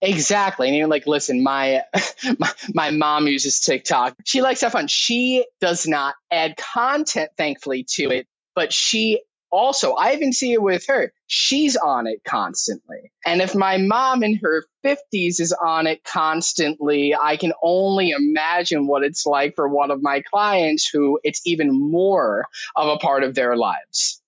Exactly 0.00 0.66
and 0.66 0.76
even 0.76 0.90
like 0.90 1.06
listen 1.06 1.44
my, 1.44 1.82
my 2.38 2.52
my 2.74 2.90
mom 2.90 3.28
uses 3.28 3.60
tiktok. 3.60 4.16
She 4.24 4.42
likes 4.42 4.60
to 4.60 4.66
have 4.66 4.72
fun 4.72 4.88
she 4.88 5.46
does 5.60 5.86
not 5.86 6.14
add 6.30 6.56
content 6.56 7.30
thankfully 7.36 7.86
to 7.90 8.10
it 8.10 8.26
but 8.54 8.72
she 8.72 9.22
also, 9.52 9.92
I 9.92 10.14
even 10.14 10.32
see 10.32 10.52
it 10.52 10.62
with 10.62 10.86
her. 10.86 11.12
She's 11.26 11.76
on 11.76 12.06
it 12.06 12.22
constantly. 12.24 13.12
And 13.24 13.42
if 13.42 13.54
my 13.54 13.76
mom 13.76 14.22
in 14.22 14.36
her 14.42 14.64
50s 14.84 15.40
is 15.40 15.52
on 15.52 15.86
it 15.86 16.02
constantly, 16.02 17.14
I 17.14 17.36
can 17.36 17.52
only 17.62 18.10
imagine 18.10 18.86
what 18.86 19.04
it's 19.04 19.26
like 19.26 19.54
for 19.54 19.68
one 19.68 19.90
of 19.90 20.02
my 20.02 20.22
clients 20.22 20.88
who 20.88 21.20
it's 21.22 21.42
even 21.44 21.70
more 21.70 22.46
of 22.74 22.88
a 22.88 22.96
part 22.96 23.24
of 23.24 23.34
their 23.34 23.54
lives. 23.54 24.22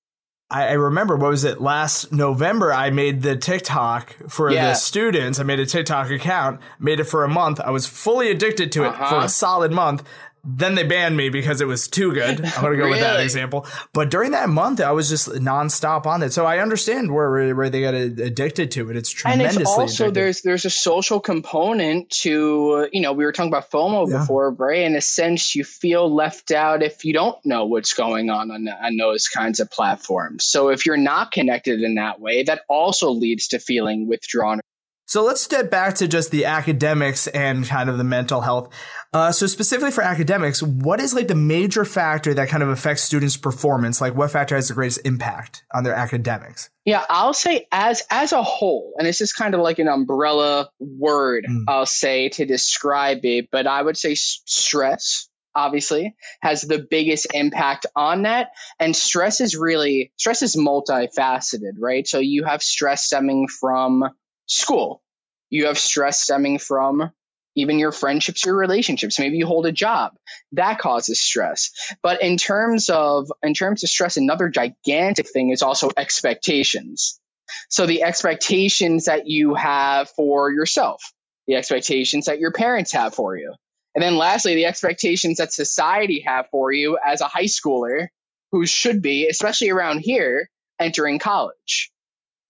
I, 0.51 0.73
remember 0.75 1.17
what 1.17 1.31
was 1.31 1.43
it 1.43 1.61
last 1.61 2.13
November? 2.13 2.73
I 2.73 2.91
made 2.91 3.23
the 3.23 3.35
TikTok 3.35 4.15
for 4.29 4.53
yeah. 4.53 4.69
the 4.69 4.75
students. 4.75 5.41
I 5.41 5.43
made 5.43 5.59
a 5.59 5.67
TikTok 5.67 6.11
account, 6.11 6.61
made 6.79 7.01
it 7.01 7.05
for 7.05 7.25
a 7.25 7.29
month. 7.29 7.61
I 7.61 7.71
was 7.71 7.87
fully 7.87 8.31
addicted 8.31 8.71
to 8.73 8.85
it 8.85 8.89
uh-huh. 8.89 9.09
for 9.09 9.25
a 9.25 9.29
solid 9.29 9.73
month 9.73 10.05
then 10.45 10.75
they 10.75 10.83
banned 10.83 11.17
me 11.17 11.31
because 11.31 11.61
it 11.61 11.67
was 11.67 11.89
too 11.89 12.13
good. 12.13 12.45
I'm 12.45 12.63
going 12.63 12.73
to 12.73 12.77
go 12.77 12.85
really? 12.85 12.91
with 12.91 13.01
that 13.01 13.21
example. 13.21 13.67
But 13.93 14.11
during 14.11 14.33
that 14.33 14.49
month, 14.49 14.81
I 14.81 14.93
was 14.93 15.09
just 15.09 15.29
nonstop 15.29 16.07
on 16.07 16.23
it. 16.23 16.33
So 16.33 16.45
I 16.45 16.59
understand 16.59 17.13
where 17.13 17.55
where 17.55 17.71
they 17.71 17.81
got 17.81 17.95
addicted 17.95 18.71
to 18.73 18.91
it. 18.91 18.97
It's 18.97 19.11
tremendously. 19.11 19.57
And 19.57 19.61
it's 19.63 19.71
also 19.71 20.11
addictive. 20.11 20.15
there's 20.15 20.43
there's 20.43 20.65
a 20.67 20.71
social 20.71 21.21
component 21.21 22.11
to 22.11 22.89
you 22.93 23.01
know 23.01 23.13
we 23.13 23.25
were 23.25 23.33
talking 23.33 23.51
about 23.51 23.71
FOMO 23.71 24.11
yeah. 24.11 24.19
before, 24.19 24.51
right? 24.51 24.83
In 24.83 24.97
a 24.97 25.01
sense, 25.01 25.55
you 25.55 25.65
feel 25.65 26.15
left 26.15 26.51
out 26.51 26.83
if 26.83 27.05
you 27.05 27.15
don't 27.15 27.45
know 27.45 27.65
what's 27.65 27.95
going 27.95 28.29
on 28.29 28.51
on, 28.51 28.69
on 28.69 28.97
those 28.97 29.29
kinds 29.29 29.61
of 29.61 29.71
platforms. 29.71 30.45
So 30.45 30.69
if 30.69 30.85
you're 30.85 30.97
not 30.97 31.33
connected 31.33 31.81
in 31.81 31.95
that 31.95 32.21
way, 32.21 32.43
that 32.43 32.63
also 32.69 33.11
leads 33.11 33.49
to 33.49 33.59
feeling 33.59 34.09
withdrawn 34.09 34.61
so 35.07 35.23
let's 35.23 35.43
step 35.43 35.71
back 35.71 35.97
to 35.97 36.09
just 36.09 36.31
the 36.31 36.47
academics 36.47 37.27
and 37.27 37.67
kind 37.67 37.91
of 37.91 37.99
the 37.99 38.05
mental 38.05 38.41
health. 38.41 38.73
Uh, 39.13 39.31
so 39.33 39.47
specifically 39.47 39.91
for 39.91 40.03
academics, 40.03 40.63
what 40.63 40.99
is 40.99 41.15
like 41.15 41.29
the 41.29 41.35
major 41.35 41.85
factor 41.85 42.33
that 42.35 42.49
kind 42.49 42.63
of 42.63 42.71
affects 42.71 43.03
students' 43.03 43.37
performance? 43.37 44.01
Like 44.01 44.17
what 44.17 44.31
factor 44.31 44.57
has 44.57 44.69
the 44.69 44.75
greatest 44.75 45.01
impact 45.05 45.63
on 45.75 45.85
their 45.85 45.95
academics? 45.95 46.71
Yeah, 46.85 47.05
I'll 47.09 47.35
say 47.35 47.67
as 47.71 48.03
as 48.11 48.33
a 48.33 48.43
whole, 48.43 48.95
and 48.99 49.07
this 49.07 49.21
is 49.21 49.33
kind 49.33 49.55
of 49.55 49.61
like 49.61 49.79
an 49.79 49.89
umbrella 49.89 50.71
word, 50.81 51.47
mm. 51.49 51.65
I'll 51.69 51.87
say 51.87 52.31
to 52.31 52.47
describe 52.47 53.25
it, 53.25 53.49
but 53.53 53.67
I 53.67 53.81
would 53.81 53.97
say 53.97 54.15
stress 54.15 55.29
obviously 55.55 56.17
has 56.41 56.63
the 56.63 56.79
biggest 56.79 57.29
impact 57.33 57.87
on 57.95 58.23
that 58.23 58.49
and 58.81 58.97
stress 58.97 59.41
is 59.41 59.57
really 59.57 60.13
stress 60.17 60.43
is 60.43 60.57
multifaceted 60.57 61.75
right 61.79 62.09
so 62.09 62.19
you 62.19 62.43
have 62.43 62.61
stress 62.61 63.05
stemming 63.05 63.47
from 63.47 64.03
school. 64.47 65.03
You 65.51 65.67
have 65.67 65.79
stress 65.79 66.21
stemming 66.21 66.59
from 66.59 67.13
even 67.57 67.79
your 67.79 67.93
friendships, 67.93 68.45
your 68.45 68.57
relationships. 68.57 69.19
Maybe 69.19 69.37
you 69.37 69.47
hold 69.47 69.67
a 69.67 69.73
job 69.73 70.13
that 70.53 70.79
causes 70.79 71.21
stress. 71.21 71.71
But 72.03 72.23
in 72.23 72.37
terms 72.37 72.89
of 72.89 73.31
in 73.43 73.55
terms 73.55 73.85
of 73.85 73.91
stress, 73.91 74.17
another 74.17 74.49
gigantic 74.49 75.29
thing 75.29 75.51
is 75.51 75.63
also 75.63 75.91
expectations. 75.97 77.21
So 77.69 77.87
the 77.87 78.03
expectations 78.03 79.05
that 79.05 79.27
you 79.27 79.55
have 79.55 80.11
for 80.11 80.51
yourself, 80.51 81.03
the 81.47 81.55
expectations 81.57 82.27
that 82.27 82.41
your 82.41 82.53
parents 82.53 82.93
have 82.93 83.15
for 83.15 83.37
you. 83.37 83.55
And 83.95 84.03
then 84.03 84.17
lastly, 84.17 84.57
the 84.57 84.67
expectations 84.67 85.37
that 85.37 85.53
society 85.53 86.25
have 86.27 86.47
for 86.51 86.73
you 86.73 86.99
as 87.05 87.21
a 87.21 87.29
high 87.29 87.45
schooler 87.45 88.09
who 88.51 88.67
should 88.67 89.03
be, 89.03 89.29
especially 89.29 89.71
around 89.71 90.01
here, 90.01 90.49
entering 90.81 91.21
college. 91.21 91.93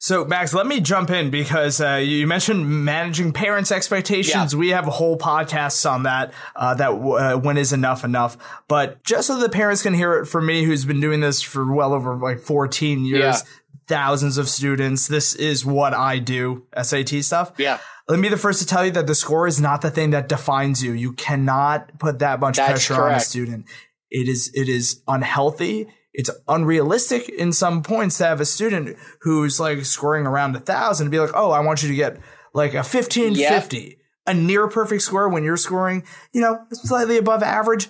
So, 0.05 0.27
Max, 0.27 0.53
let 0.53 0.67
me 0.67 0.81
jump 0.81 1.09
in 1.09 1.31
because 1.31 1.81
uh, 1.81 1.95
you 1.95 2.27
mentioned 2.27 2.85
managing 2.85 3.33
parents' 3.33 3.73
expectations. 3.73 4.53
Yeah. 4.53 4.59
We 4.59 4.69
have 4.69 4.87
a 4.87 4.91
whole 4.91 5.17
podcast 5.17 5.91
on 5.91 6.03
that. 6.03 6.35
Uh, 6.55 6.75
that 6.75 6.91
uh, 6.91 7.39
when 7.39 7.57
is 7.57 7.73
enough 7.73 8.05
enough? 8.05 8.37
But 8.69 9.03
just 9.03 9.29
so 9.29 9.39
the 9.39 9.49
parents 9.49 9.83
can 9.83 9.95
hear 9.95 10.13
it 10.17 10.27
from 10.27 10.45
me, 10.45 10.65
who's 10.65 10.85
been 10.85 11.01
doing 11.01 11.21
this 11.21 11.41
for 11.41 11.73
well 11.73 11.95
over 11.95 12.17
like 12.17 12.41
14 12.41 13.07
years, 13.07 13.23
yeah. 13.23 13.41
thousands 13.87 14.37
of 14.37 14.51
students. 14.51 15.09
This 15.09 15.35
is 15.35 15.65
what 15.65 15.95
I 15.95 16.19
do. 16.19 16.67
SAT 16.79 17.25
stuff. 17.25 17.53
Yeah. 17.57 17.79
Let 18.07 18.17
me 18.17 18.25
be 18.25 18.29
the 18.29 18.37
first 18.37 18.61
to 18.61 18.67
tell 18.67 18.85
you 18.85 18.91
that 18.91 19.07
the 19.07 19.15
score 19.15 19.47
is 19.47 19.59
not 19.59 19.81
the 19.81 19.91
thing 19.91 20.11
that 20.11 20.29
defines 20.29 20.83
you. 20.83 20.93
You 20.93 21.15
cannot 21.15 21.99
put 21.99 22.19
that 22.19 22.41
much 22.41 22.59
That's 22.59 22.73
pressure 22.73 22.95
correct. 22.97 23.11
on 23.11 23.17
a 23.17 23.21
student. 23.21 23.65
It 24.11 24.29
is 24.29 24.51
it 24.53 24.69
is 24.69 25.01
unhealthy 25.09 25.89
it's 26.15 26.31
unrealistic 26.47 27.29
in 27.29 27.53
some 27.53 27.83
points 27.83 28.19
to 28.19 28.25
have 28.25 28.41
a 28.41 28.45
student 28.45 28.97
who's 29.23 29.59
like 29.59 29.85
scoring 29.85 30.27
around 30.27 30.55
a 30.55 30.61
thousand 30.61 31.11
be 31.11 31.19
like, 31.19 31.33
oh, 31.35 31.51
I 31.51 31.61
want 31.61 31.83
you 31.83 31.89
to 31.89 31.95
get 31.95 32.19
like 32.55 32.73
a 32.73 32.79
1550. 32.79 33.77
Yep. 33.79 33.99
A 34.27 34.33
near 34.33 34.69
perfect 34.69 35.03
score 35.03 35.29
when 35.29 35.45
you're 35.45 35.59
scoring, 35.59 36.03
you 36.33 36.41
know, 36.41 36.65
slightly 36.73 37.19
above 37.19 37.43
average. 37.43 37.89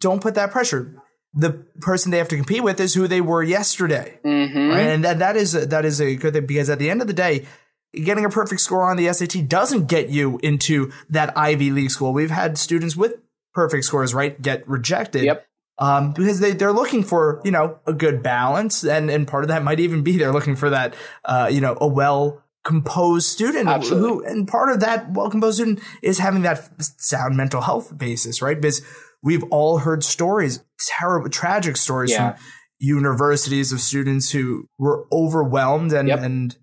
Don't 0.00 0.20
put 0.20 0.34
that 0.34 0.50
pressure. 0.50 1.00
The 1.32 1.64
person 1.80 2.10
they 2.10 2.18
have 2.18 2.28
to 2.30 2.36
compete 2.36 2.64
with 2.64 2.80
is 2.80 2.94
who 2.94 3.06
they 3.06 3.20
were 3.20 3.42
yesterday, 3.42 4.18
mm-hmm. 4.24 4.70
right? 4.70 4.88
And 4.88 5.04
that, 5.04 5.20
that 5.20 5.36
is 5.36 5.54
a, 5.54 5.66
that 5.66 5.84
is 5.84 6.00
a 6.00 6.16
good 6.16 6.32
thing 6.32 6.46
because 6.46 6.70
at 6.70 6.80
the 6.80 6.90
end 6.90 7.02
of 7.02 7.06
the 7.06 7.12
day, 7.12 7.46
getting 7.94 8.24
a 8.24 8.30
perfect 8.30 8.62
score 8.62 8.90
on 8.90 8.96
the 8.96 9.12
SAT 9.12 9.48
doesn't 9.48 9.86
get 9.86 10.08
you 10.08 10.40
into 10.42 10.90
that 11.10 11.36
Ivy 11.38 11.70
League 11.70 11.90
school. 11.90 12.12
We've 12.12 12.30
had 12.30 12.58
students 12.58 12.96
with 12.96 13.14
perfect 13.54 13.84
scores, 13.84 14.12
right, 14.12 14.40
get 14.42 14.66
rejected. 14.66 15.24
Yep 15.24 15.45
um, 15.78 16.12
because 16.12 16.40
they, 16.40 16.52
they're 16.52 16.72
looking 16.72 17.02
for, 17.02 17.40
you 17.44 17.50
know, 17.50 17.78
a 17.86 17.92
good 17.92 18.22
balance. 18.22 18.84
And, 18.84 19.10
and 19.10 19.26
part 19.28 19.44
of 19.44 19.48
that 19.48 19.62
might 19.62 19.80
even 19.80 20.02
be 20.02 20.16
they're 20.16 20.32
looking 20.32 20.56
for 20.56 20.70
that, 20.70 20.94
uh, 21.24 21.48
you 21.50 21.60
know, 21.60 21.76
a 21.80 21.86
well 21.86 22.42
composed 22.64 23.28
student 23.28 23.68
Absolutely. 23.68 24.08
who, 24.08 24.24
and 24.24 24.48
part 24.48 24.72
of 24.72 24.80
that 24.80 25.12
well 25.12 25.30
composed 25.30 25.56
student 25.58 25.80
is 26.02 26.18
having 26.18 26.42
that 26.42 26.68
sound 26.80 27.36
mental 27.36 27.60
health 27.60 27.96
basis, 27.96 28.42
right? 28.42 28.60
Because 28.60 28.82
we've 29.22 29.44
all 29.50 29.78
heard 29.78 30.02
stories, 30.02 30.64
terrible, 30.98 31.28
tragic 31.28 31.76
stories 31.76 32.10
yeah. 32.10 32.32
from 32.32 32.44
universities 32.78 33.72
of 33.72 33.80
students 33.80 34.30
who 34.30 34.68
were 34.78 35.06
overwhelmed 35.12 35.92
and, 35.92 36.08
yep. 36.08 36.20
and, 36.20 36.56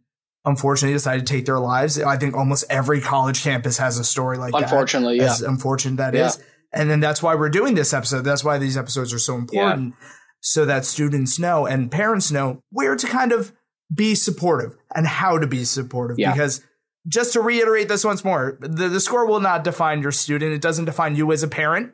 unfortunately 0.45 0.93
decided 0.93 1.25
to 1.25 1.33
take 1.33 1.45
their 1.45 1.59
lives. 1.59 1.97
I 1.97 2.17
think 2.17 2.35
almost 2.35 2.65
every 2.69 2.99
college 2.99 3.43
campus 3.43 3.77
has 3.77 3.97
a 3.97 4.03
story 4.03 4.37
like 4.37 4.53
unfortunately, 4.53 5.19
that. 5.19 5.25
Unfortunately, 5.25 5.25
yeah. 5.25 5.31
As 5.31 5.41
unfortunate 5.41 5.97
that 5.97 6.13
yeah. 6.13 6.25
is. 6.27 6.43
And 6.73 6.89
then 6.89 6.99
that's 6.99 7.21
why 7.21 7.35
we're 7.35 7.49
doing 7.49 7.75
this 7.75 7.93
episode. 7.93 8.21
That's 8.21 8.43
why 8.43 8.57
these 8.57 8.77
episodes 8.77 9.13
are 9.13 9.19
so 9.19 9.35
important 9.35 9.93
yeah. 9.99 10.07
so 10.41 10.65
that 10.65 10.85
students 10.85 11.37
know 11.37 11.65
and 11.67 11.91
parents 11.91 12.31
know 12.31 12.61
where 12.71 12.95
to 12.95 13.07
kind 13.07 13.31
of 13.31 13.53
be 13.93 14.15
supportive 14.15 14.75
and 14.95 15.05
how 15.05 15.37
to 15.37 15.47
be 15.47 15.65
supportive. 15.65 16.17
Yeah. 16.17 16.31
Because 16.31 16.63
just 17.07 17.33
to 17.33 17.41
reiterate 17.41 17.89
this 17.89 18.03
once 18.03 18.23
more, 18.23 18.57
the, 18.59 18.89
the 18.89 18.99
score 18.99 19.27
will 19.27 19.39
not 19.39 19.63
define 19.63 20.01
your 20.01 20.11
student. 20.11 20.53
It 20.53 20.61
doesn't 20.61 20.85
define 20.85 21.15
you 21.15 21.31
as 21.31 21.43
a 21.43 21.47
parent. 21.47 21.93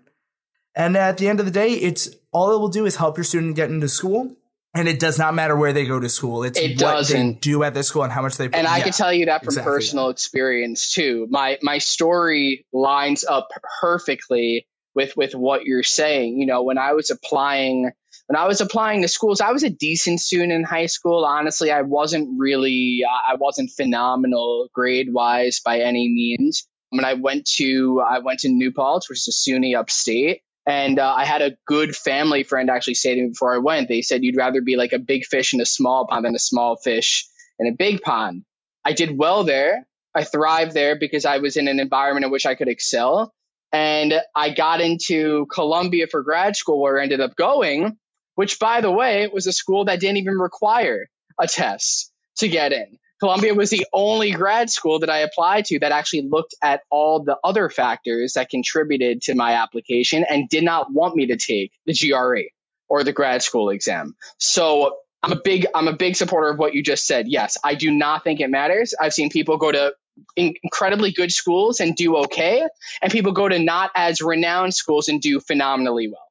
And 0.76 0.96
at 0.96 1.18
the 1.18 1.28
end 1.28 1.40
of 1.40 1.46
the 1.46 1.52
day, 1.52 1.74
it's 1.74 2.10
all 2.32 2.56
it 2.56 2.60
will 2.60 2.70
do 2.70 2.86
is 2.86 2.96
help 2.96 3.18
your 3.18 3.24
student 3.24 3.56
get 3.56 3.70
into 3.70 3.90
school. 3.90 4.36
And 4.76 4.88
it 4.88 5.00
does 5.00 5.18
not 5.18 5.34
matter 5.34 5.56
where 5.56 5.74
they 5.74 5.86
go 5.86 6.00
to 6.00 6.08
school. 6.08 6.44
It's 6.44 6.60
it 6.60 6.80
what 6.82 6.92
doesn't. 6.92 7.28
they 7.34 7.40
do 7.40 7.64
at 7.64 7.74
the 7.74 7.82
school 7.82 8.04
and 8.04 8.14
how 8.14 8.22
much 8.22 8.38
they. 8.38 8.50
pay. 8.50 8.60
And 8.60 8.68
I 8.68 8.78
yeah, 8.78 8.84
can 8.84 8.94
tell 8.94 9.12
you 9.12 9.26
that 9.26 9.44
from 9.44 9.48
exactly 9.48 9.72
personal 9.74 10.10
experience 10.10 10.94
too. 10.94 11.26
My 11.32 11.58
my 11.64 11.80
story 11.80 12.68
lines 12.72 13.26
up 13.26 13.50
perfectly 13.82 14.68
with 15.00 15.15
with 15.15 15.34
what 15.34 15.63
you're 15.63 15.84
saying. 15.84 16.39
You 16.39 16.46
know, 16.46 16.63
when 16.63 16.77
I 16.77 16.91
was 16.91 17.10
applying 17.10 17.91
when 18.27 18.36
I 18.36 18.48
was 18.48 18.60
applying 18.60 19.01
to 19.01 19.08
schools, 19.08 19.39
I 19.39 19.51
was 19.51 19.63
a 19.63 19.70
decent 19.70 20.20
student 20.20 20.51
in 20.51 20.63
high 20.63 20.88
school. 20.88 21.24
Honestly, 21.24 21.72
I 21.72 21.84
wasn't 21.84 22.38
really 22.38 23.03
I 23.06 23.36
wasn't 23.36 23.72
phenomenal 23.72 24.68
grade 24.74 25.08
wise 25.12 25.62
by 25.63 25.79
any 25.79 26.10
means. 26.10 26.68
When 26.89 27.06
I 27.06 27.13
went 27.13 27.46
to 27.58 28.01
I 28.01 28.20
went 28.20 28.41
to 28.41 28.50
New 28.50 28.74
Paltz, 28.74 29.10
which 29.10 29.20
is 29.20 29.29
a 29.29 29.50
SUNY 29.50 29.77
upstate, 29.77 30.41
and 30.65 31.00
uh, 31.00 31.13
I 31.15 31.24
had 31.24 31.41
a 31.41 31.56
good 31.65 31.96
family 31.96 32.44
friend 32.44 32.70
actually 32.70 32.96
say 32.96 33.15
to 33.15 33.22
me 33.22 33.29
before 33.29 33.56
I 33.56 33.60
went, 33.60 33.88
they 33.88 34.01
said 34.01 34.24
you'd 34.24 34.36
rather 34.36 34.62
be 34.62 34.75
like 34.75 34.91
a 34.91 35.00
big 35.00 35.25
fish 35.25 35.53
in 35.53 35.62
a 35.62 35.65
small 35.65 36.08
pond 36.08 36.25
than 36.25 36.36
a 36.36 36.39
small 36.51 36.75
fish 36.75 37.25
in 37.58 37.68
a 37.68 37.75
big 37.86 38.01
pond. 38.01 38.44
I 38.84 38.91
did 38.91 39.18
well 39.18 39.46
there. 39.46 39.88
I 40.13 40.24
thrived 40.24 40.74
there 40.74 40.98
because 41.00 41.24
I 41.24 41.38
was 41.38 41.56
in 41.56 41.68
an 41.70 41.79
environment 41.79 42.25
in 42.25 42.32
which 42.32 42.46
I 42.46 42.56
could 42.56 42.68
excel. 42.68 43.34
And 43.72 44.14
I 44.36 44.50
got 44.52 44.82
into 44.82 45.46
Columbia 45.48 46.08
for 46.08 46.24
grad 46.24 46.56
school 46.56 46.82
where 46.82 47.00
I 47.00 47.04
ended 47.04 47.22
up 47.22 47.36
going, 47.36 47.98
which 48.36 48.60
by 48.60 48.82
the 48.82 48.92
way, 48.92 49.28
was 49.28 49.48
a 49.48 49.52
school 49.52 49.86
that 49.86 50.00
didn't 50.00 50.18
even 50.18 50.38
require 50.38 51.08
a 51.40 51.48
test 51.48 52.12
to 52.38 52.48
get 52.48 52.74
in. 52.74 52.98
Columbia 53.20 53.54
was 53.54 53.70
the 53.70 53.86
only 53.92 54.32
grad 54.32 54.70
school 54.70 55.00
that 55.00 55.10
I 55.10 55.20
applied 55.20 55.66
to 55.66 55.80
that 55.80 55.92
actually 55.92 56.30
looked 56.30 56.56
at 56.64 56.82
all 56.90 57.22
the 57.22 57.38
other 57.44 57.70
factors 57.70 58.34
that 58.34 58.50
contributed 58.50 59.22
to 59.24 59.36
my 59.36 59.54
application 59.54 60.26
and 60.28 60.48
did 60.48 60.64
not 60.64 60.92
want 60.92 61.16
me 61.16 61.28
to 61.28 61.38
take 61.38 61.74
the 61.86 61.94
GRE 61.94 62.50
or 62.88 63.04
the 63.04 63.12
grad 63.12 63.44
school 63.44 63.70
exam. 63.70 64.16
So 64.38 64.98
I'm 65.22 65.34
a 65.34 65.42
big 65.44 65.68
I'm 65.76 65.90
a 65.90 65.96
big 65.96 66.16
supporter 66.16 66.50
of 66.50 66.58
what 66.58 66.74
you 66.74 66.82
just 66.82 67.06
said. 67.06 67.28
Yes, 67.28 67.58
I 67.62 67.76
do 67.76 67.92
not 67.92 68.24
think 68.24 68.40
it 68.40 68.50
matters. 68.50 68.94
I've 69.00 69.14
seen 69.14 69.30
people 69.30 69.58
go 69.58 69.72
to 69.72 69.94
incredibly 70.36 71.12
good 71.12 71.32
schools 71.32 71.80
and 71.80 71.96
do 71.96 72.18
okay, 72.18 72.66
and 73.02 73.12
people 73.12 73.32
go 73.32 73.48
to 73.48 73.60
not 73.60 73.92
as 73.96 74.22
renowned 74.22 74.74
schools 74.74 75.08
and 75.08 75.22
do 75.22 75.40
phenomenally 75.40 76.08
well. 76.08 76.28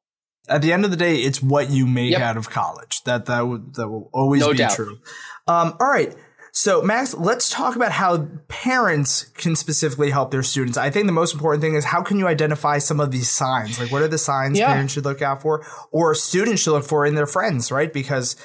At 0.47 0.61
the 0.61 0.73
end 0.73 0.85
of 0.85 0.91
the 0.91 0.97
day, 0.97 1.17
it's 1.17 1.41
what 1.41 1.69
you 1.69 1.85
make 1.85 2.11
yep. 2.11 2.21
out 2.21 2.37
of 2.37 2.49
college. 2.49 3.03
That 3.03 3.27
that 3.27 3.41
would 3.41 3.75
that 3.75 3.87
will 3.87 4.09
always 4.13 4.41
no 4.41 4.51
be 4.51 4.57
doubt. 4.57 4.75
true. 4.75 4.99
Um, 5.47 5.75
all 5.79 5.87
right. 5.87 6.15
So, 6.51 6.81
Max, 6.81 7.13
let's 7.13 7.49
talk 7.49 7.75
about 7.75 7.91
how 7.91 8.27
parents 8.47 9.25
can 9.35 9.55
specifically 9.55 10.09
help 10.09 10.31
their 10.31 10.41
students. 10.41 10.77
I 10.77 10.89
think 10.89 11.05
the 11.05 11.11
most 11.11 11.33
important 11.33 11.61
thing 11.61 11.75
is 11.75 11.85
how 11.85 12.01
can 12.01 12.17
you 12.17 12.27
identify 12.27 12.79
some 12.79 12.99
of 12.99 13.11
these 13.11 13.29
signs? 13.29 13.79
Like, 13.79 13.91
what 13.91 14.01
are 14.01 14.07
the 14.07 14.17
signs 14.17 14.57
yeah. 14.57 14.67
parents 14.67 14.93
should 14.93 15.05
look 15.05 15.21
out 15.21 15.41
for 15.41 15.65
or 15.91 16.15
students 16.15 16.63
should 16.63 16.71
look 16.71 16.85
for 16.85 17.05
in 17.05 17.15
their 17.15 17.27
friends, 17.27 17.71
right? 17.71 17.93
Because 17.93 18.35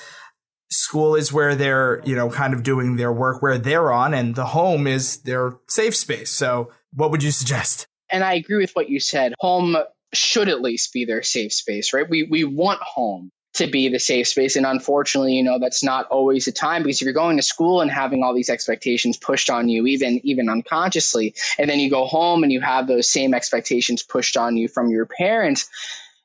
school 0.75 1.14
is 1.14 1.33
where 1.33 1.54
they're, 1.54 2.02
you 2.04 2.14
know, 2.14 2.31
kind 2.31 2.54
of 2.54 2.62
doing 2.62 2.97
their 2.97 3.12
work 3.12 3.43
where 3.43 3.59
they're 3.59 3.93
on 3.93 4.14
and 4.14 4.35
the 4.35 4.47
home 4.47 4.87
is 4.87 5.19
their 5.19 5.57
safe 5.69 5.97
space. 5.97 6.31
So 6.31 6.73
what 6.93 7.11
would 7.11 7.23
you 7.23 7.31
suggest? 7.31 7.87
And 8.11 8.23
I 8.23 8.35
agree 8.35 8.59
with 8.59 8.73
what 8.73 8.88
you 8.88 9.00
said. 9.00 9.35
Home 9.40 9.76
should 10.12 10.49
at 10.49 10.61
least 10.61 10.93
be 10.93 11.04
their 11.04 11.23
safe 11.23 11.52
space, 11.52 11.93
right? 11.93 12.09
We 12.09 12.25
we 12.25 12.45
want 12.45 12.81
home 12.83 13.31
to 13.54 13.66
be 13.69 13.88
the 13.88 14.00
safe 14.00 14.28
space. 14.28 14.57
And 14.57 14.66
unfortunately, 14.66 15.35
you 15.35 15.45
know, 15.45 15.59
that's 15.61 15.85
not 15.85 16.09
always 16.09 16.45
the 16.45 16.52
time 16.52 16.83
because 16.83 17.00
if 17.00 17.04
you're 17.04 17.14
going 17.14 17.37
to 17.37 17.43
school 17.43 17.81
and 17.81 17.90
having 17.90 18.23
all 18.23 18.35
these 18.35 18.50
expectations 18.50 19.16
pushed 19.16 19.49
on 19.49 19.69
you, 19.69 19.87
even 19.87 20.21
even 20.25 20.49
unconsciously, 20.49 21.35
and 21.59 21.69
then 21.69 21.78
you 21.78 21.90
go 21.90 22.04
home 22.04 22.43
and 22.43 22.52
you 22.52 22.61
have 22.61 22.87
those 22.87 23.09
same 23.09 23.35
expectations 23.35 24.02
pushed 24.02 24.37
on 24.37 24.57
you 24.57 24.69
from 24.69 24.90
your 24.90 25.07
parents, 25.07 25.69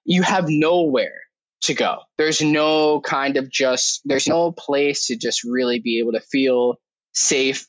you 0.06 0.22
have 0.24 0.46
nowhere 0.48 1.22
to 1.62 1.74
go. 1.74 2.00
There's 2.18 2.42
no 2.42 3.02
kind 3.02 3.38
of 3.38 3.50
just, 3.50 4.02
there's 4.06 4.28
no 4.28 4.52
place 4.52 5.08
to 5.08 5.18
just 5.18 5.44
really 5.44 5.80
be 5.80 6.00
able 6.00 6.14
to 6.14 6.22
feel 6.22 6.76
safe 7.14 7.68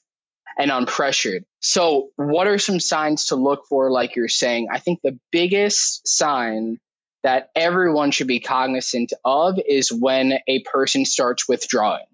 and 0.58 0.70
unpressured. 0.70 1.44
So, 1.60 2.10
what 2.16 2.46
are 2.46 2.58
some 2.58 2.80
signs 2.80 3.26
to 3.26 3.36
look 3.36 3.64
for, 3.68 3.90
like 3.90 4.16
you're 4.16 4.28
saying? 4.28 4.68
I 4.70 4.78
think 4.78 5.00
the 5.02 5.18
biggest 5.32 6.06
sign 6.06 6.78
that 7.22 7.50
everyone 7.54 8.10
should 8.10 8.26
be 8.26 8.40
cognizant 8.40 9.12
of 9.24 9.58
is 9.66 9.92
when 9.92 10.38
a 10.46 10.62
person 10.62 11.04
starts 11.04 11.48
withdrawing, 11.48 12.06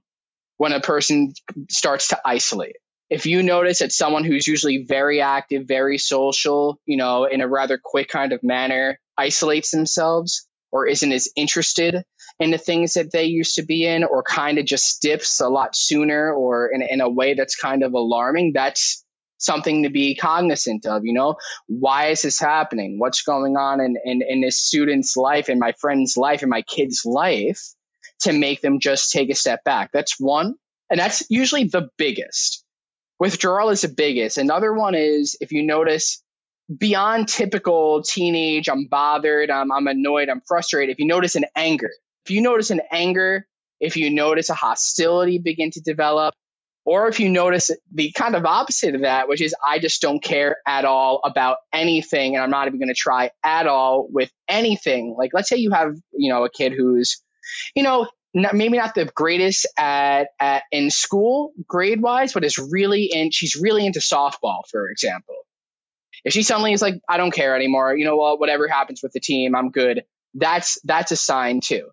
when 0.57 0.73
a 0.73 0.81
person 0.81 1.33
starts 1.71 2.09
to 2.09 2.21
isolate. 2.25 2.77
If 3.09 3.27
you 3.27 3.45
notice 3.45 3.79
that 3.79 3.93
someone 3.93 4.25
who's 4.25 4.49
usually 4.49 4.85
very 4.85 5.21
active, 5.21 5.69
very 5.69 5.97
social, 5.99 6.81
you 6.87 6.97
know, 6.97 7.25
in 7.25 7.41
a 7.41 7.47
rather 7.47 7.79
quick 7.83 8.09
kind 8.09 8.33
of 8.33 8.43
manner, 8.43 8.99
isolates 9.17 9.71
themselves 9.71 10.49
or 10.73 10.87
isn't 10.87 11.13
as 11.13 11.31
interested 11.37 12.03
in 12.39 12.51
the 12.51 12.59
things 12.59 12.95
that 12.95 13.13
they 13.13 13.25
used 13.25 13.57
to 13.57 13.65
be 13.65 13.87
in, 13.87 14.05
or 14.05 14.23
kind 14.23 14.59
of 14.59 14.67
just 14.67 15.01
dips 15.03 15.41
a 15.41 15.49
lot 15.49 15.75
sooner 15.75 16.33
or 16.33 16.69
in, 16.69 16.83
in 16.83 17.01
a 17.01 17.09
way 17.09 17.35
that's 17.35 17.57
kind 17.57 17.83
of 17.83 17.95
alarming, 17.95 18.53
that's 18.53 19.05
something 19.39 19.83
to 19.83 19.91
be 19.91 20.15
cognizant 20.15 20.87
of 20.87 21.05
you 21.05 21.13
know? 21.13 21.37
Why 21.67 22.09
is 22.09 22.23
this 22.23 22.41
happening? 22.41 22.99
What's 22.99 23.23
going 23.23 23.57
on 23.57 23.81
in, 23.81 23.97
in, 24.05 24.23
in 24.27 24.41
this 24.41 24.59
student's 24.59 25.17
life 25.17 25.49
in 25.49 25.59
my 25.59 25.73
friend's 25.79 26.17
life 26.17 26.43
in 26.43 26.49
my 26.49 26.63
kid's 26.63 27.05
life 27.05 27.61
to 28.21 28.33
make 28.33 28.63
them 28.63 28.81
just 28.81 29.13
take 29.13 29.31
a 29.31 29.35
step 29.35 29.63
back? 29.65 29.91
That's 29.93 30.19
one 30.19 30.55
and 30.91 31.01
that's 31.01 31.25
usually 31.31 31.65
the 31.65 31.89
biggest. 31.97 32.65
Withdrawal 33.19 33.71
is 33.71 33.81
the 33.81 33.89
biggest. 33.89 34.39
Another 34.39 34.73
one 34.73 34.95
is 34.95 35.37
if 35.41 35.53
you 35.53 35.63
notice 35.63 36.23
beyond 36.79 37.29
typical 37.29 38.03
teenage 38.03 38.69
i'm 38.69 38.87
bothered 38.87 39.51
i'm, 39.51 39.71
I'm 39.71 39.87
annoyed 39.87 40.29
i'm 40.29 40.43
frustrated 40.47 40.93
if 40.93 40.99
you 40.99 41.07
notice 41.07 41.37
an 41.37 41.45
anger 41.55 41.91
if 42.25 42.31
you 42.31 42.41
notice 42.41 42.71
an 42.71 42.81
anger 42.91 43.47
if 43.81 43.97
you 43.97 44.11
notice 44.11 44.51
a 44.51 44.55
hostility 44.55 45.39
begin 45.39 45.71
to 45.73 45.81
develop 45.81 46.35
or 46.87 47.09
if 47.09 47.19
you 47.19 47.29
notice 47.29 47.73
the 47.93 48.13
kind 48.13 48.37
of 48.37 48.47
opposite 48.47 48.95
of 48.95 49.01
that, 49.01 49.29
which 49.29 49.43
is 49.43 49.55
I 49.67 49.81
just 49.81 50.01
don't 50.01 50.23
care 50.23 50.59
at 50.67 50.85
all 50.85 51.21
about 51.25 51.59
anything 51.73 52.37
and 52.37 52.45
I'm 52.45 52.51
not 52.51 52.69
even 52.69 52.79
going 52.79 52.89
to 52.89 52.95
try 52.95 53.33
at 53.45 53.67
all 53.67 54.07
with 54.09 54.31
anything. 54.49 55.15
Like, 55.19 55.33
let's 55.35 55.49
say 55.49 55.57
you 55.57 55.73
have, 55.73 55.97
you 56.13 56.33
know, 56.33 56.45
a 56.45 56.51
kid 56.51 56.73
who's, 56.73 57.21
you 57.75 57.83
know, 57.83 58.09
not, 58.33 58.55
maybe 58.55 58.79
not 58.79 58.95
the 58.95 59.07
greatest 59.07 59.67
at, 59.77 60.29
at 60.39 60.63
in 60.71 60.91
school 60.91 61.53
grade 61.67 62.01
wise, 62.01 62.33
but 62.33 62.45
is 62.45 62.57
really 62.57 63.07
in, 63.13 63.33
she's 63.33 63.57
really 63.57 63.85
into 63.85 63.99
softball, 63.99 64.61
for 64.71 64.89
example. 64.89 65.35
If 66.27 66.33
she 66.33 66.43
suddenly 66.43 66.73
is 66.73 66.83
like, 66.83 67.01
I 67.09 67.19
don't 67.19 67.31
care 67.31 67.55
anymore, 67.55 67.97
you 67.97 68.05
know 68.05 68.17
what, 68.17 68.41
whatever 68.41 68.67
happens 68.67 69.01
with 69.01 69.13
the 69.13 69.21
team, 69.21 69.55
I'm 69.55 69.71
good. 69.71 70.03
That's, 70.35 70.77
that's 70.83 71.13
a 71.13 71.17
sign 71.17 71.61
too. 71.61 71.91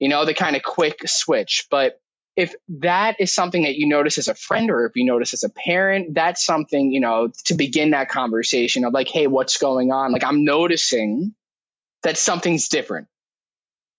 You 0.00 0.08
know, 0.08 0.24
the 0.24 0.34
kind 0.34 0.56
of 0.56 0.64
quick 0.64 1.08
switch. 1.08 1.68
But 1.70 2.00
if 2.34 2.56
that 2.80 3.20
is 3.20 3.32
something 3.32 3.62
that 3.62 3.76
you 3.76 3.86
notice 3.86 4.18
as 4.18 4.26
a 4.26 4.34
friend 4.34 4.68
or 4.68 4.84
if 4.86 4.96
you 4.96 5.04
notice 5.04 5.32
as 5.32 5.44
a 5.44 5.48
parent, 5.48 6.12
that's 6.12 6.44
something, 6.44 6.90
you 6.90 6.98
know, 6.98 7.30
to 7.44 7.54
begin 7.54 7.90
that 7.90 8.08
conversation 8.08 8.84
of 8.84 8.92
like, 8.92 9.06
hey, 9.08 9.28
what's 9.28 9.58
going 9.58 9.92
on? 9.92 10.10
Like, 10.10 10.24
I'm 10.24 10.44
noticing 10.44 11.32
that 12.02 12.18
something's 12.18 12.66
different 12.66 13.06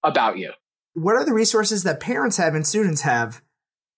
about 0.04 0.38
you. 0.38 0.52
What 0.94 1.16
are 1.16 1.24
the 1.24 1.34
resources 1.34 1.84
that 1.84 2.02
parents 2.02 2.36
have 2.36 2.54
and 2.54 2.68
students 2.68 3.04
have 3.04 3.42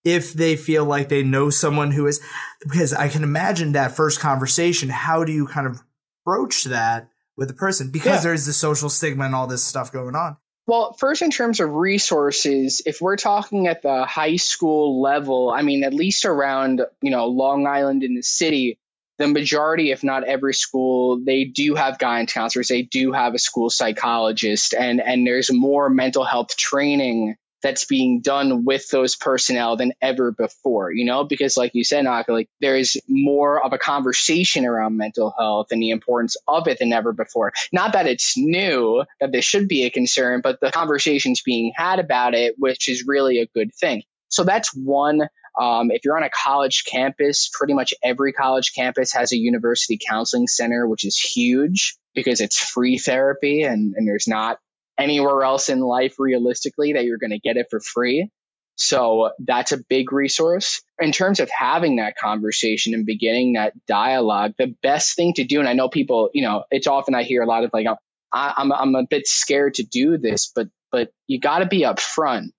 if 0.06 0.32
they 0.32 0.54
feel 0.54 0.84
like 0.84 1.08
they 1.08 1.24
know 1.24 1.50
someone 1.50 1.90
who 1.90 2.06
is? 2.06 2.20
Because 2.60 2.94
I 2.94 3.08
can 3.08 3.24
imagine 3.24 3.72
that 3.72 3.96
first 3.96 4.20
conversation. 4.20 4.88
How 4.88 5.24
do 5.24 5.32
you 5.32 5.48
kind 5.48 5.66
of 5.66 5.82
broach 6.24 6.64
that 6.64 7.10
with 7.36 7.48
the 7.48 7.54
person? 7.54 7.90
Because 7.90 8.06
yeah. 8.18 8.20
there's 8.20 8.46
the 8.46 8.52
social 8.52 8.88
stigma 8.88 9.24
and 9.24 9.34
all 9.34 9.48
this 9.48 9.64
stuff 9.64 9.92
going 9.92 10.14
on. 10.14 10.36
Well, 10.68 10.94
first, 10.94 11.22
in 11.22 11.30
terms 11.30 11.58
of 11.58 11.72
resources, 11.72 12.82
if 12.86 13.00
we're 13.00 13.16
talking 13.16 13.66
at 13.66 13.82
the 13.82 14.04
high 14.04 14.36
school 14.36 15.00
level, 15.00 15.50
I 15.50 15.62
mean, 15.62 15.82
at 15.82 15.94
least 15.94 16.24
around, 16.24 16.82
you 17.02 17.10
know, 17.10 17.26
Long 17.26 17.66
Island 17.66 18.04
in 18.04 18.14
the 18.14 18.22
city, 18.22 18.78
the 19.18 19.26
majority, 19.26 19.90
if 19.90 20.04
not 20.04 20.24
every 20.24 20.54
school, 20.54 21.20
they 21.24 21.44
do 21.44 21.74
have 21.74 21.98
guidance 21.98 22.32
counselors. 22.32 22.68
They 22.68 22.82
do 22.82 23.12
have 23.12 23.34
a 23.34 23.38
school 23.38 23.70
psychologist, 23.70 24.72
and 24.72 25.00
and 25.00 25.26
there's 25.26 25.52
more 25.52 25.88
mental 25.88 26.24
health 26.24 26.56
training 26.56 27.36
that's 27.66 27.84
being 27.84 28.20
done 28.20 28.64
with 28.64 28.88
those 28.90 29.16
personnel 29.16 29.76
than 29.76 29.92
ever 30.00 30.30
before, 30.30 30.92
you 30.92 31.04
know, 31.04 31.24
because 31.24 31.56
like 31.56 31.72
you 31.74 31.82
said, 31.82 32.04
Naka, 32.04 32.32
like 32.32 32.48
there's 32.60 32.96
more 33.08 33.60
of 33.60 33.72
a 33.72 33.78
conversation 33.78 34.64
around 34.64 34.96
mental 34.96 35.34
health 35.36 35.72
and 35.72 35.82
the 35.82 35.90
importance 35.90 36.36
of 36.46 36.68
it 36.68 36.78
than 36.78 36.92
ever 36.92 37.12
before. 37.12 37.52
Not 37.72 37.94
that 37.94 38.06
it's 38.06 38.38
new, 38.38 39.02
that 39.18 39.32
this 39.32 39.44
should 39.44 39.66
be 39.66 39.82
a 39.82 39.90
concern, 39.90 40.42
but 40.44 40.60
the 40.60 40.70
conversations 40.70 41.42
being 41.42 41.72
had 41.74 41.98
about 41.98 42.34
it, 42.34 42.54
which 42.56 42.88
is 42.88 43.04
really 43.04 43.40
a 43.40 43.48
good 43.48 43.74
thing. 43.74 44.04
So 44.28 44.44
that's 44.44 44.72
one. 44.72 45.22
Um, 45.60 45.90
if 45.90 46.04
you're 46.04 46.16
on 46.16 46.22
a 46.22 46.30
college 46.30 46.84
campus, 46.84 47.50
pretty 47.52 47.74
much 47.74 47.94
every 48.00 48.32
college 48.32 48.74
campus 48.74 49.12
has 49.14 49.32
a 49.32 49.36
university 49.36 49.98
counseling 50.08 50.46
center, 50.46 50.86
which 50.86 51.04
is 51.04 51.18
huge 51.18 51.96
because 52.14 52.40
it's 52.40 52.58
free 52.58 52.98
therapy 52.98 53.62
and, 53.62 53.94
and 53.96 54.06
there's 54.06 54.28
not 54.28 54.60
anywhere 54.98 55.42
else 55.42 55.68
in 55.68 55.80
life 55.80 56.18
realistically 56.18 56.94
that 56.94 57.04
you're 57.04 57.18
going 57.18 57.30
to 57.30 57.38
get 57.38 57.56
it 57.56 57.66
for 57.70 57.80
free. 57.80 58.30
So 58.76 59.30
that's 59.38 59.72
a 59.72 59.78
big 59.88 60.12
resource. 60.12 60.82
In 60.98 61.12
terms 61.12 61.40
of 61.40 61.50
having 61.50 61.96
that 61.96 62.16
conversation 62.16 62.94
and 62.94 63.06
beginning 63.06 63.54
that 63.54 63.72
dialogue, 63.86 64.52
the 64.58 64.74
best 64.82 65.16
thing 65.16 65.32
to 65.34 65.44
do, 65.44 65.60
and 65.60 65.68
I 65.68 65.72
know 65.72 65.88
people, 65.88 66.30
you 66.34 66.42
know, 66.42 66.64
it's 66.70 66.86
often 66.86 67.14
I 67.14 67.22
hear 67.22 67.42
a 67.42 67.46
lot 67.46 67.64
of 67.64 67.70
like, 67.72 67.86
oh, 67.88 67.96
I, 68.32 68.54
I'm, 68.56 68.72
I'm 68.72 68.94
a 68.94 69.06
bit 69.08 69.26
scared 69.26 69.74
to 69.74 69.82
do 69.82 70.18
this, 70.18 70.52
but, 70.54 70.68
but 70.92 71.10
you 71.26 71.40
got 71.40 71.60
to 71.60 71.66
be 71.66 71.82
upfront 71.82 72.50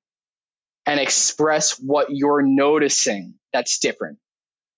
and 0.88 1.00
express 1.00 1.78
what 1.80 2.08
you're 2.10 2.42
noticing 2.42 3.36
that's 3.54 3.80
different 3.80 4.18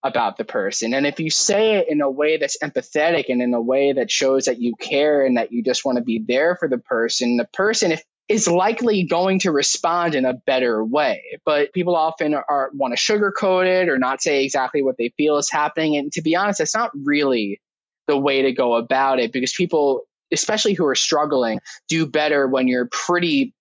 about 0.03 0.37
the 0.37 0.45
person. 0.45 0.93
And 0.93 1.05
if 1.05 1.19
you 1.19 1.29
say 1.29 1.75
it 1.75 1.89
in 1.89 2.01
a 2.01 2.09
way 2.09 2.37
that's 2.37 2.57
empathetic 2.63 3.25
and 3.29 3.41
in 3.41 3.53
a 3.53 3.61
way 3.61 3.93
that 3.93 4.09
shows 4.09 4.45
that 4.45 4.59
you 4.59 4.75
care 4.79 5.25
and 5.25 5.37
that 5.37 5.51
you 5.51 5.63
just 5.63 5.83
want 5.83 5.97
to 5.97 6.03
be 6.03 6.23
there 6.25 6.55
for 6.55 6.69
the 6.69 6.77
person, 6.77 7.37
the 7.37 7.45
person 7.45 7.91
if, 7.91 8.03
is 8.29 8.47
likely 8.47 9.03
going 9.03 9.39
to 9.39 9.51
respond 9.51 10.15
in 10.15 10.23
a 10.23 10.33
better 10.33 10.83
way. 10.83 11.39
But 11.43 11.73
people 11.73 11.95
often 11.95 12.33
are 12.33 12.69
want 12.73 12.95
to 12.95 13.01
sugarcoat 13.01 13.65
it 13.65 13.89
or 13.89 13.97
not 13.97 14.21
say 14.21 14.45
exactly 14.45 14.83
what 14.83 14.97
they 14.97 15.11
feel 15.17 15.37
is 15.37 15.49
happening. 15.49 15.97
And 15.97 16.11
to 16.13 16.21
be 16.21 16.35
honest, 16.35 16.59
that's 16.59 16.75
not 16.75 16.91
really 16.93 17.59
the 18.07 18.17
way 18.17 18.43
to 18.43 18.53
go 18.53 18.75
about 18.75 19.19
it 19.19 19.33
because 19.33 19.53
people, 19.53 20.03
especially 20.31 20.75
who 20.75 20.85
are 20.85 20.95
struggling, 20.95 21.59
do 21.89 22.05
better 22.05 22.47
when 22.47 22.67
you're 22.67 22.87
pretty 22.87 23.53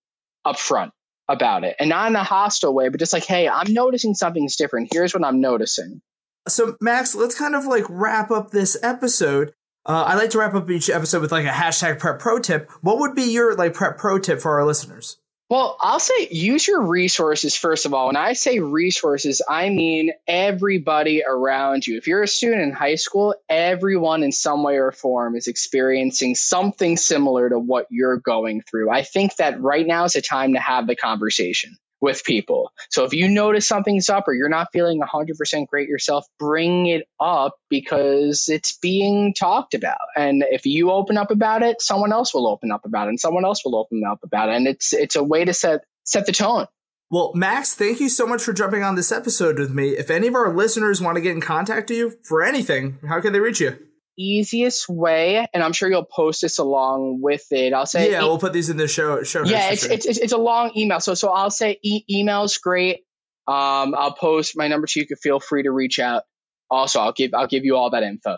upfront 0.45 0.91
about 1.27 1.63
it 1.63 1.75
and 1.79 1.89
not 1.89 2.09
in 2.09 2.15
a 2.15 2.23
hostile 2.23 2.73
way, 2.73 2.89
but 2.89 2.99
just 2.99 3.13
like, 3.13 3.25
hey, 3.25 3.49
I'm 3.49 3.73
noticing 3.73 4.15
something's 4.15 4.55
different. 4.55 4.89
Here's 4.91 5.13
what 5.13 5.25
I'm 5.25 5.41
noticing. 5.41 6.01
So, 6.47 6.77
Max, 6.81 7.15
let's 7.15 7.37
kind 7.37 7.55
of 7.55 7.65
like 7.65 7.85
wrap 7.89 8.31
up 8.31 8.51
this 8.51 8.77
episode. 8.81 9.53
Uh, 9.85 10.03
I 10.07 10.15
like 10.15 10.31
to 10.31 10.39
wrap 10.39 10.53
up 10.53 10.69
each 10.69 10.89
episode 10.89 11.21
with 11.21 11.31
like 11.31 11.45
a 11.45 11.49
hashtag 11.49 11.99
prep 11.99 12.19
pro 12.19 12.39
tip. 12.39 12.69
What 12.81 12.99
would 12.99 13.15
be 13.15 13.31
your 13.31 13.55
like 13.55 13.73
prep 13.73 13.97
pro 13.97 14.19
tip 14.19 14.39
for 14.39 14.59
our 14.59 14.65
listeners? 14.65 15.17
Well, 15.49 15.77
I'll 15.81 15.99
say 15.99 16.27
use 16.29 16.67
your 16.67 16.83
resources 16.83 17.55
first 17.55 17.87
of 17.87 17.93
all. 17.95 18.07
When 18.07 18.15
I 18.15 18.33
say 18.33 18.59
resources, 18.59 19.41
I 19.49 19.69
mean 19.69 20.11
everybody 20.27 21.23
around 21.27 21.87
you. 21.87 21.97
If 21.97 22.05
you're 22.05 22.21
a 22.21 22.27
student 22.27 22.61
in 22.61 22.71
high 22.71 22.95
school, 22.95 23.33
everyone 23.49 24.21
in 24.21 24.31
some 24.31 24.61
way 24.61 24.77
or 24.77 24.91
form 24.91 25.35
is 25.35 25.47
experiencing 25.47 26.35
something 26.35 26.97
similar 26.97 27.49
to 27.49 27.57
what 27.57 27.87
you're 27.89 28.17
going 28.17 28.61
through. 28.61 28.91
I 28.91 29.01
think 29.01 29.37
that 29.37 29.59
right 29.59 29.87
now 29.87 30.03
is 30.03 30.13
the 30.13 30.21
time 30.21 30.53
to 30.53 30.59
have 30.59 30.85
the 30.85 30.95
conversation 30.95 31.77
with 32.01 32.23
people. 32.23 32.71
So 32.89 33.03
if 33.03 33.13
you 33.13 33.27
notice 33.27 33.67
something's 33.67 34.09
up 34.09 34.27
or 34.27 34.33
you're 34.33 34.49
not 34.49 34.69
feeling 34.71 35.01
100% 35.01 35.67
great 35.67 35.89
yourself, 35.89 36.25
bring 36.37 36.87
it 36.87 37.07
up 37.19 37.55
because 37.69 38.47
it's 38.49 38.77
being 38.77 39.33
talked 39.33 39.73
about. 39.73 39.97
And 40.15 40.43
if 40.49 40.65
you 40.65 40.91
open 40.91 41.17
up 41.17 41.31
about 41.31 41.63
it, 41.63 41.81
someone 41.81 42.13
else 42.13 42.33
will 42.33 42.47
open 42.47 42.71
up 42.71 42.85
about 42.85 43.07
it 43.07 43.09
and 43.09 43.19
someone 43.19 43.45
else 43.45 43.63
will 43.65 43.75
open 43.75 44.03
up 44.09 44.19
about 44.23 44.49
it. 44.49 44.55
And 44.55 44.67
it's 44.67 44.93
it's 44.93 45.15
a 45.15 45.23
way 45.23 45.45
to 45.45 45.53
set 45.53 45.81
set 46.03 46.25
the 46.25 46.31
tone. 46.31 46.67
Well, 47.11 47.31
Max, 47.33 47.73
thank 47.73 47.99
you 47.99 48.07
so 48.07 48.27
much 48.27 48.43
for 48.43 48.53
jumping 48.53 48.83
on 48.83 48.95
this 48.95 49.11
episode 49.11 49.57
with 49.57 49.71
me. 49.71 49.89
If 49.89 50.11
any 50.11 50.27
of 50.27 50.35
our 50.35 50.53
listeners 50.53 51.01
want 51.01 51.15
to 51.15 51.21
get 51.21 51.31
in 51.31 51.41
contact 51.41 51.89
with 51.89 51.97
you 51.97 52.13
for 52.23 52.43
anything, 52.43 52.99
how 53.07 53.19
can 53.19 53.33
they 53.33 53.39
reach 53.39 53.59
you? 53.59 53.79
Easiest 54.19 54.89
way, 54.89 55.47
and 55.53 55.63
I'm 55.63 55.73
sure 55.73 55.89
you'll 55.89 56.03
post 56.03 56.41
this 56.41 56.59
along 56.59 57.21
with 57.21 57.45
it. 57.51 57.73
I'll 57.73 57.85
say, 57.85 58.11
yeah, 58.11 58.21
e- 58.21 58.23
we'll 58.23 58.37
put 58.37 58.53
these 58.53 58.69
in 58.69 58.77
the 58.77 58.87
show. 58.87 59.23
show 59.23 59.45
yeah, 59.45 59.71
it's, 59.71 59.83
sure. 59.83 59.91
it's, 59.91 60.05
it's, 60.05 60.17
it's 60.19 60.33
a 60.33 60.37
long 60.37 60.71
email, 60.75 60.99
so 60.99 61.13
so 61.13 61.29
I'll 61.29 61.51
say 61.51 61.79
e- 61.81 62.03
email's 62.09 62.57
great. 62.57 63.05
Um, 63.47 63.95
I'll 63.97 64.13
post 64.13 64.55
my 64.55 64.67
number 64.67 64.87
to 64.87 64.99
you. 64.99 65.07
Can 65.07 65.17
feel 65.17 65.39
free 65.39 65.63
to 65.63 65.71
reach 65.71 65.99
out. 65.99 66.23
Also, 66.69 66.99
I'll 66.99 67.13
give 67.13 67.33
I'll 67.33 67.47
give 67.47 67.65
you 67.65 67.75
all 67.75 67.91
that 67.91 68.03
info. 68.03 68.37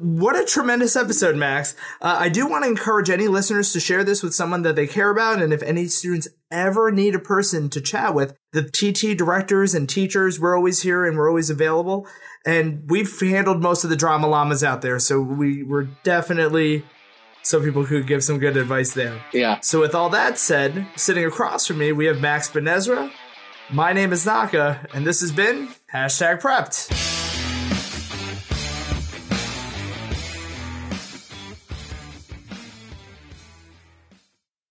What 0.00 0.38
a 0.38 0.44
tremendous 0.44 0.94
episode, 0.94 1.34
Max. 1.34 1.74
Uh, 2.00 2.16
I 2.20 2.28
do 2.28 2.46
want 2.46 2.62
to 2.62 2.70
encourage 2.70 3.10
any 3.10 3.26
listeners 3.26 3.72
to 3.72 3.80
share 3.80 4.04
this 4.04 4.22
with 4.22 4.32
someone 4.32 4.62
that 4.62 4.76
they 4.76 4.86
care 4.86 5.10
about. 5.10 5.42
And 5.42 5.52
if 5.52 5.60
any 5.64 5.86
students 5.88 6.28
ever 6.52 6.92
need 6.92 7.16
a 7.16 7.18
person 7.18 7.68
to 7.70 7.80
chat 7.80 8.14
with, 8.14 8.36
the 8.52 8.62
TT 8.62 9.18
directors 9.18 9.74
and 9.74 9.88
teachers, 9.88 10.38
we're 10.38 10.56
always 10.56 10.82
here 10.82 11.04
and 11.04 11.16
we're 11.16 11.28
always 11.28 11.50
available. 11.50 12.06
And 12.46 12.88
we've 12.88 13.12
handled 13.20 13.60
most 13.60 13.82
of 13.82 13.90
the 13.90 13.96
drama 13.96 14.28
llamas 14.28 14.62
out 14.62 14.82
there. 14.82 15.00
So 15.00 15.20
we, 15.20 15.64
we're 15.64 15.88
definitely 16.04 16.84
some 17.42 17.64
people 17.64 17.84
could 17.84 18.06
give 18.06 18.22
some 18.22 18.38
good 18.38 18.56
advice 18.56 18.92
there. 18.92 19.20
Yeah. 19.32 19.58
So, 19.60 19.80
with 19.80 19.94
all 19.94 20.10
that 20.10 20.38
said, 20.38 20.86
sitting 20.96 21.24
across 21.24 21.66
from 21.66 21.78
me, 21.78 21.92
we 21.92 22.04
have 22.06 22.20
Max 22.20 22.50
Benezra. 22.50 23.10
My 23.70 23.92
name 23.92 24.12
is 24.12 24.26
Naka, 24.26 24.86
and 24.92 25.06
this 25.06 25.20
has 25.22 25.32
been 25.32 25.68
Hashtag 25.92 26.42
Prepped. 26.42 27.17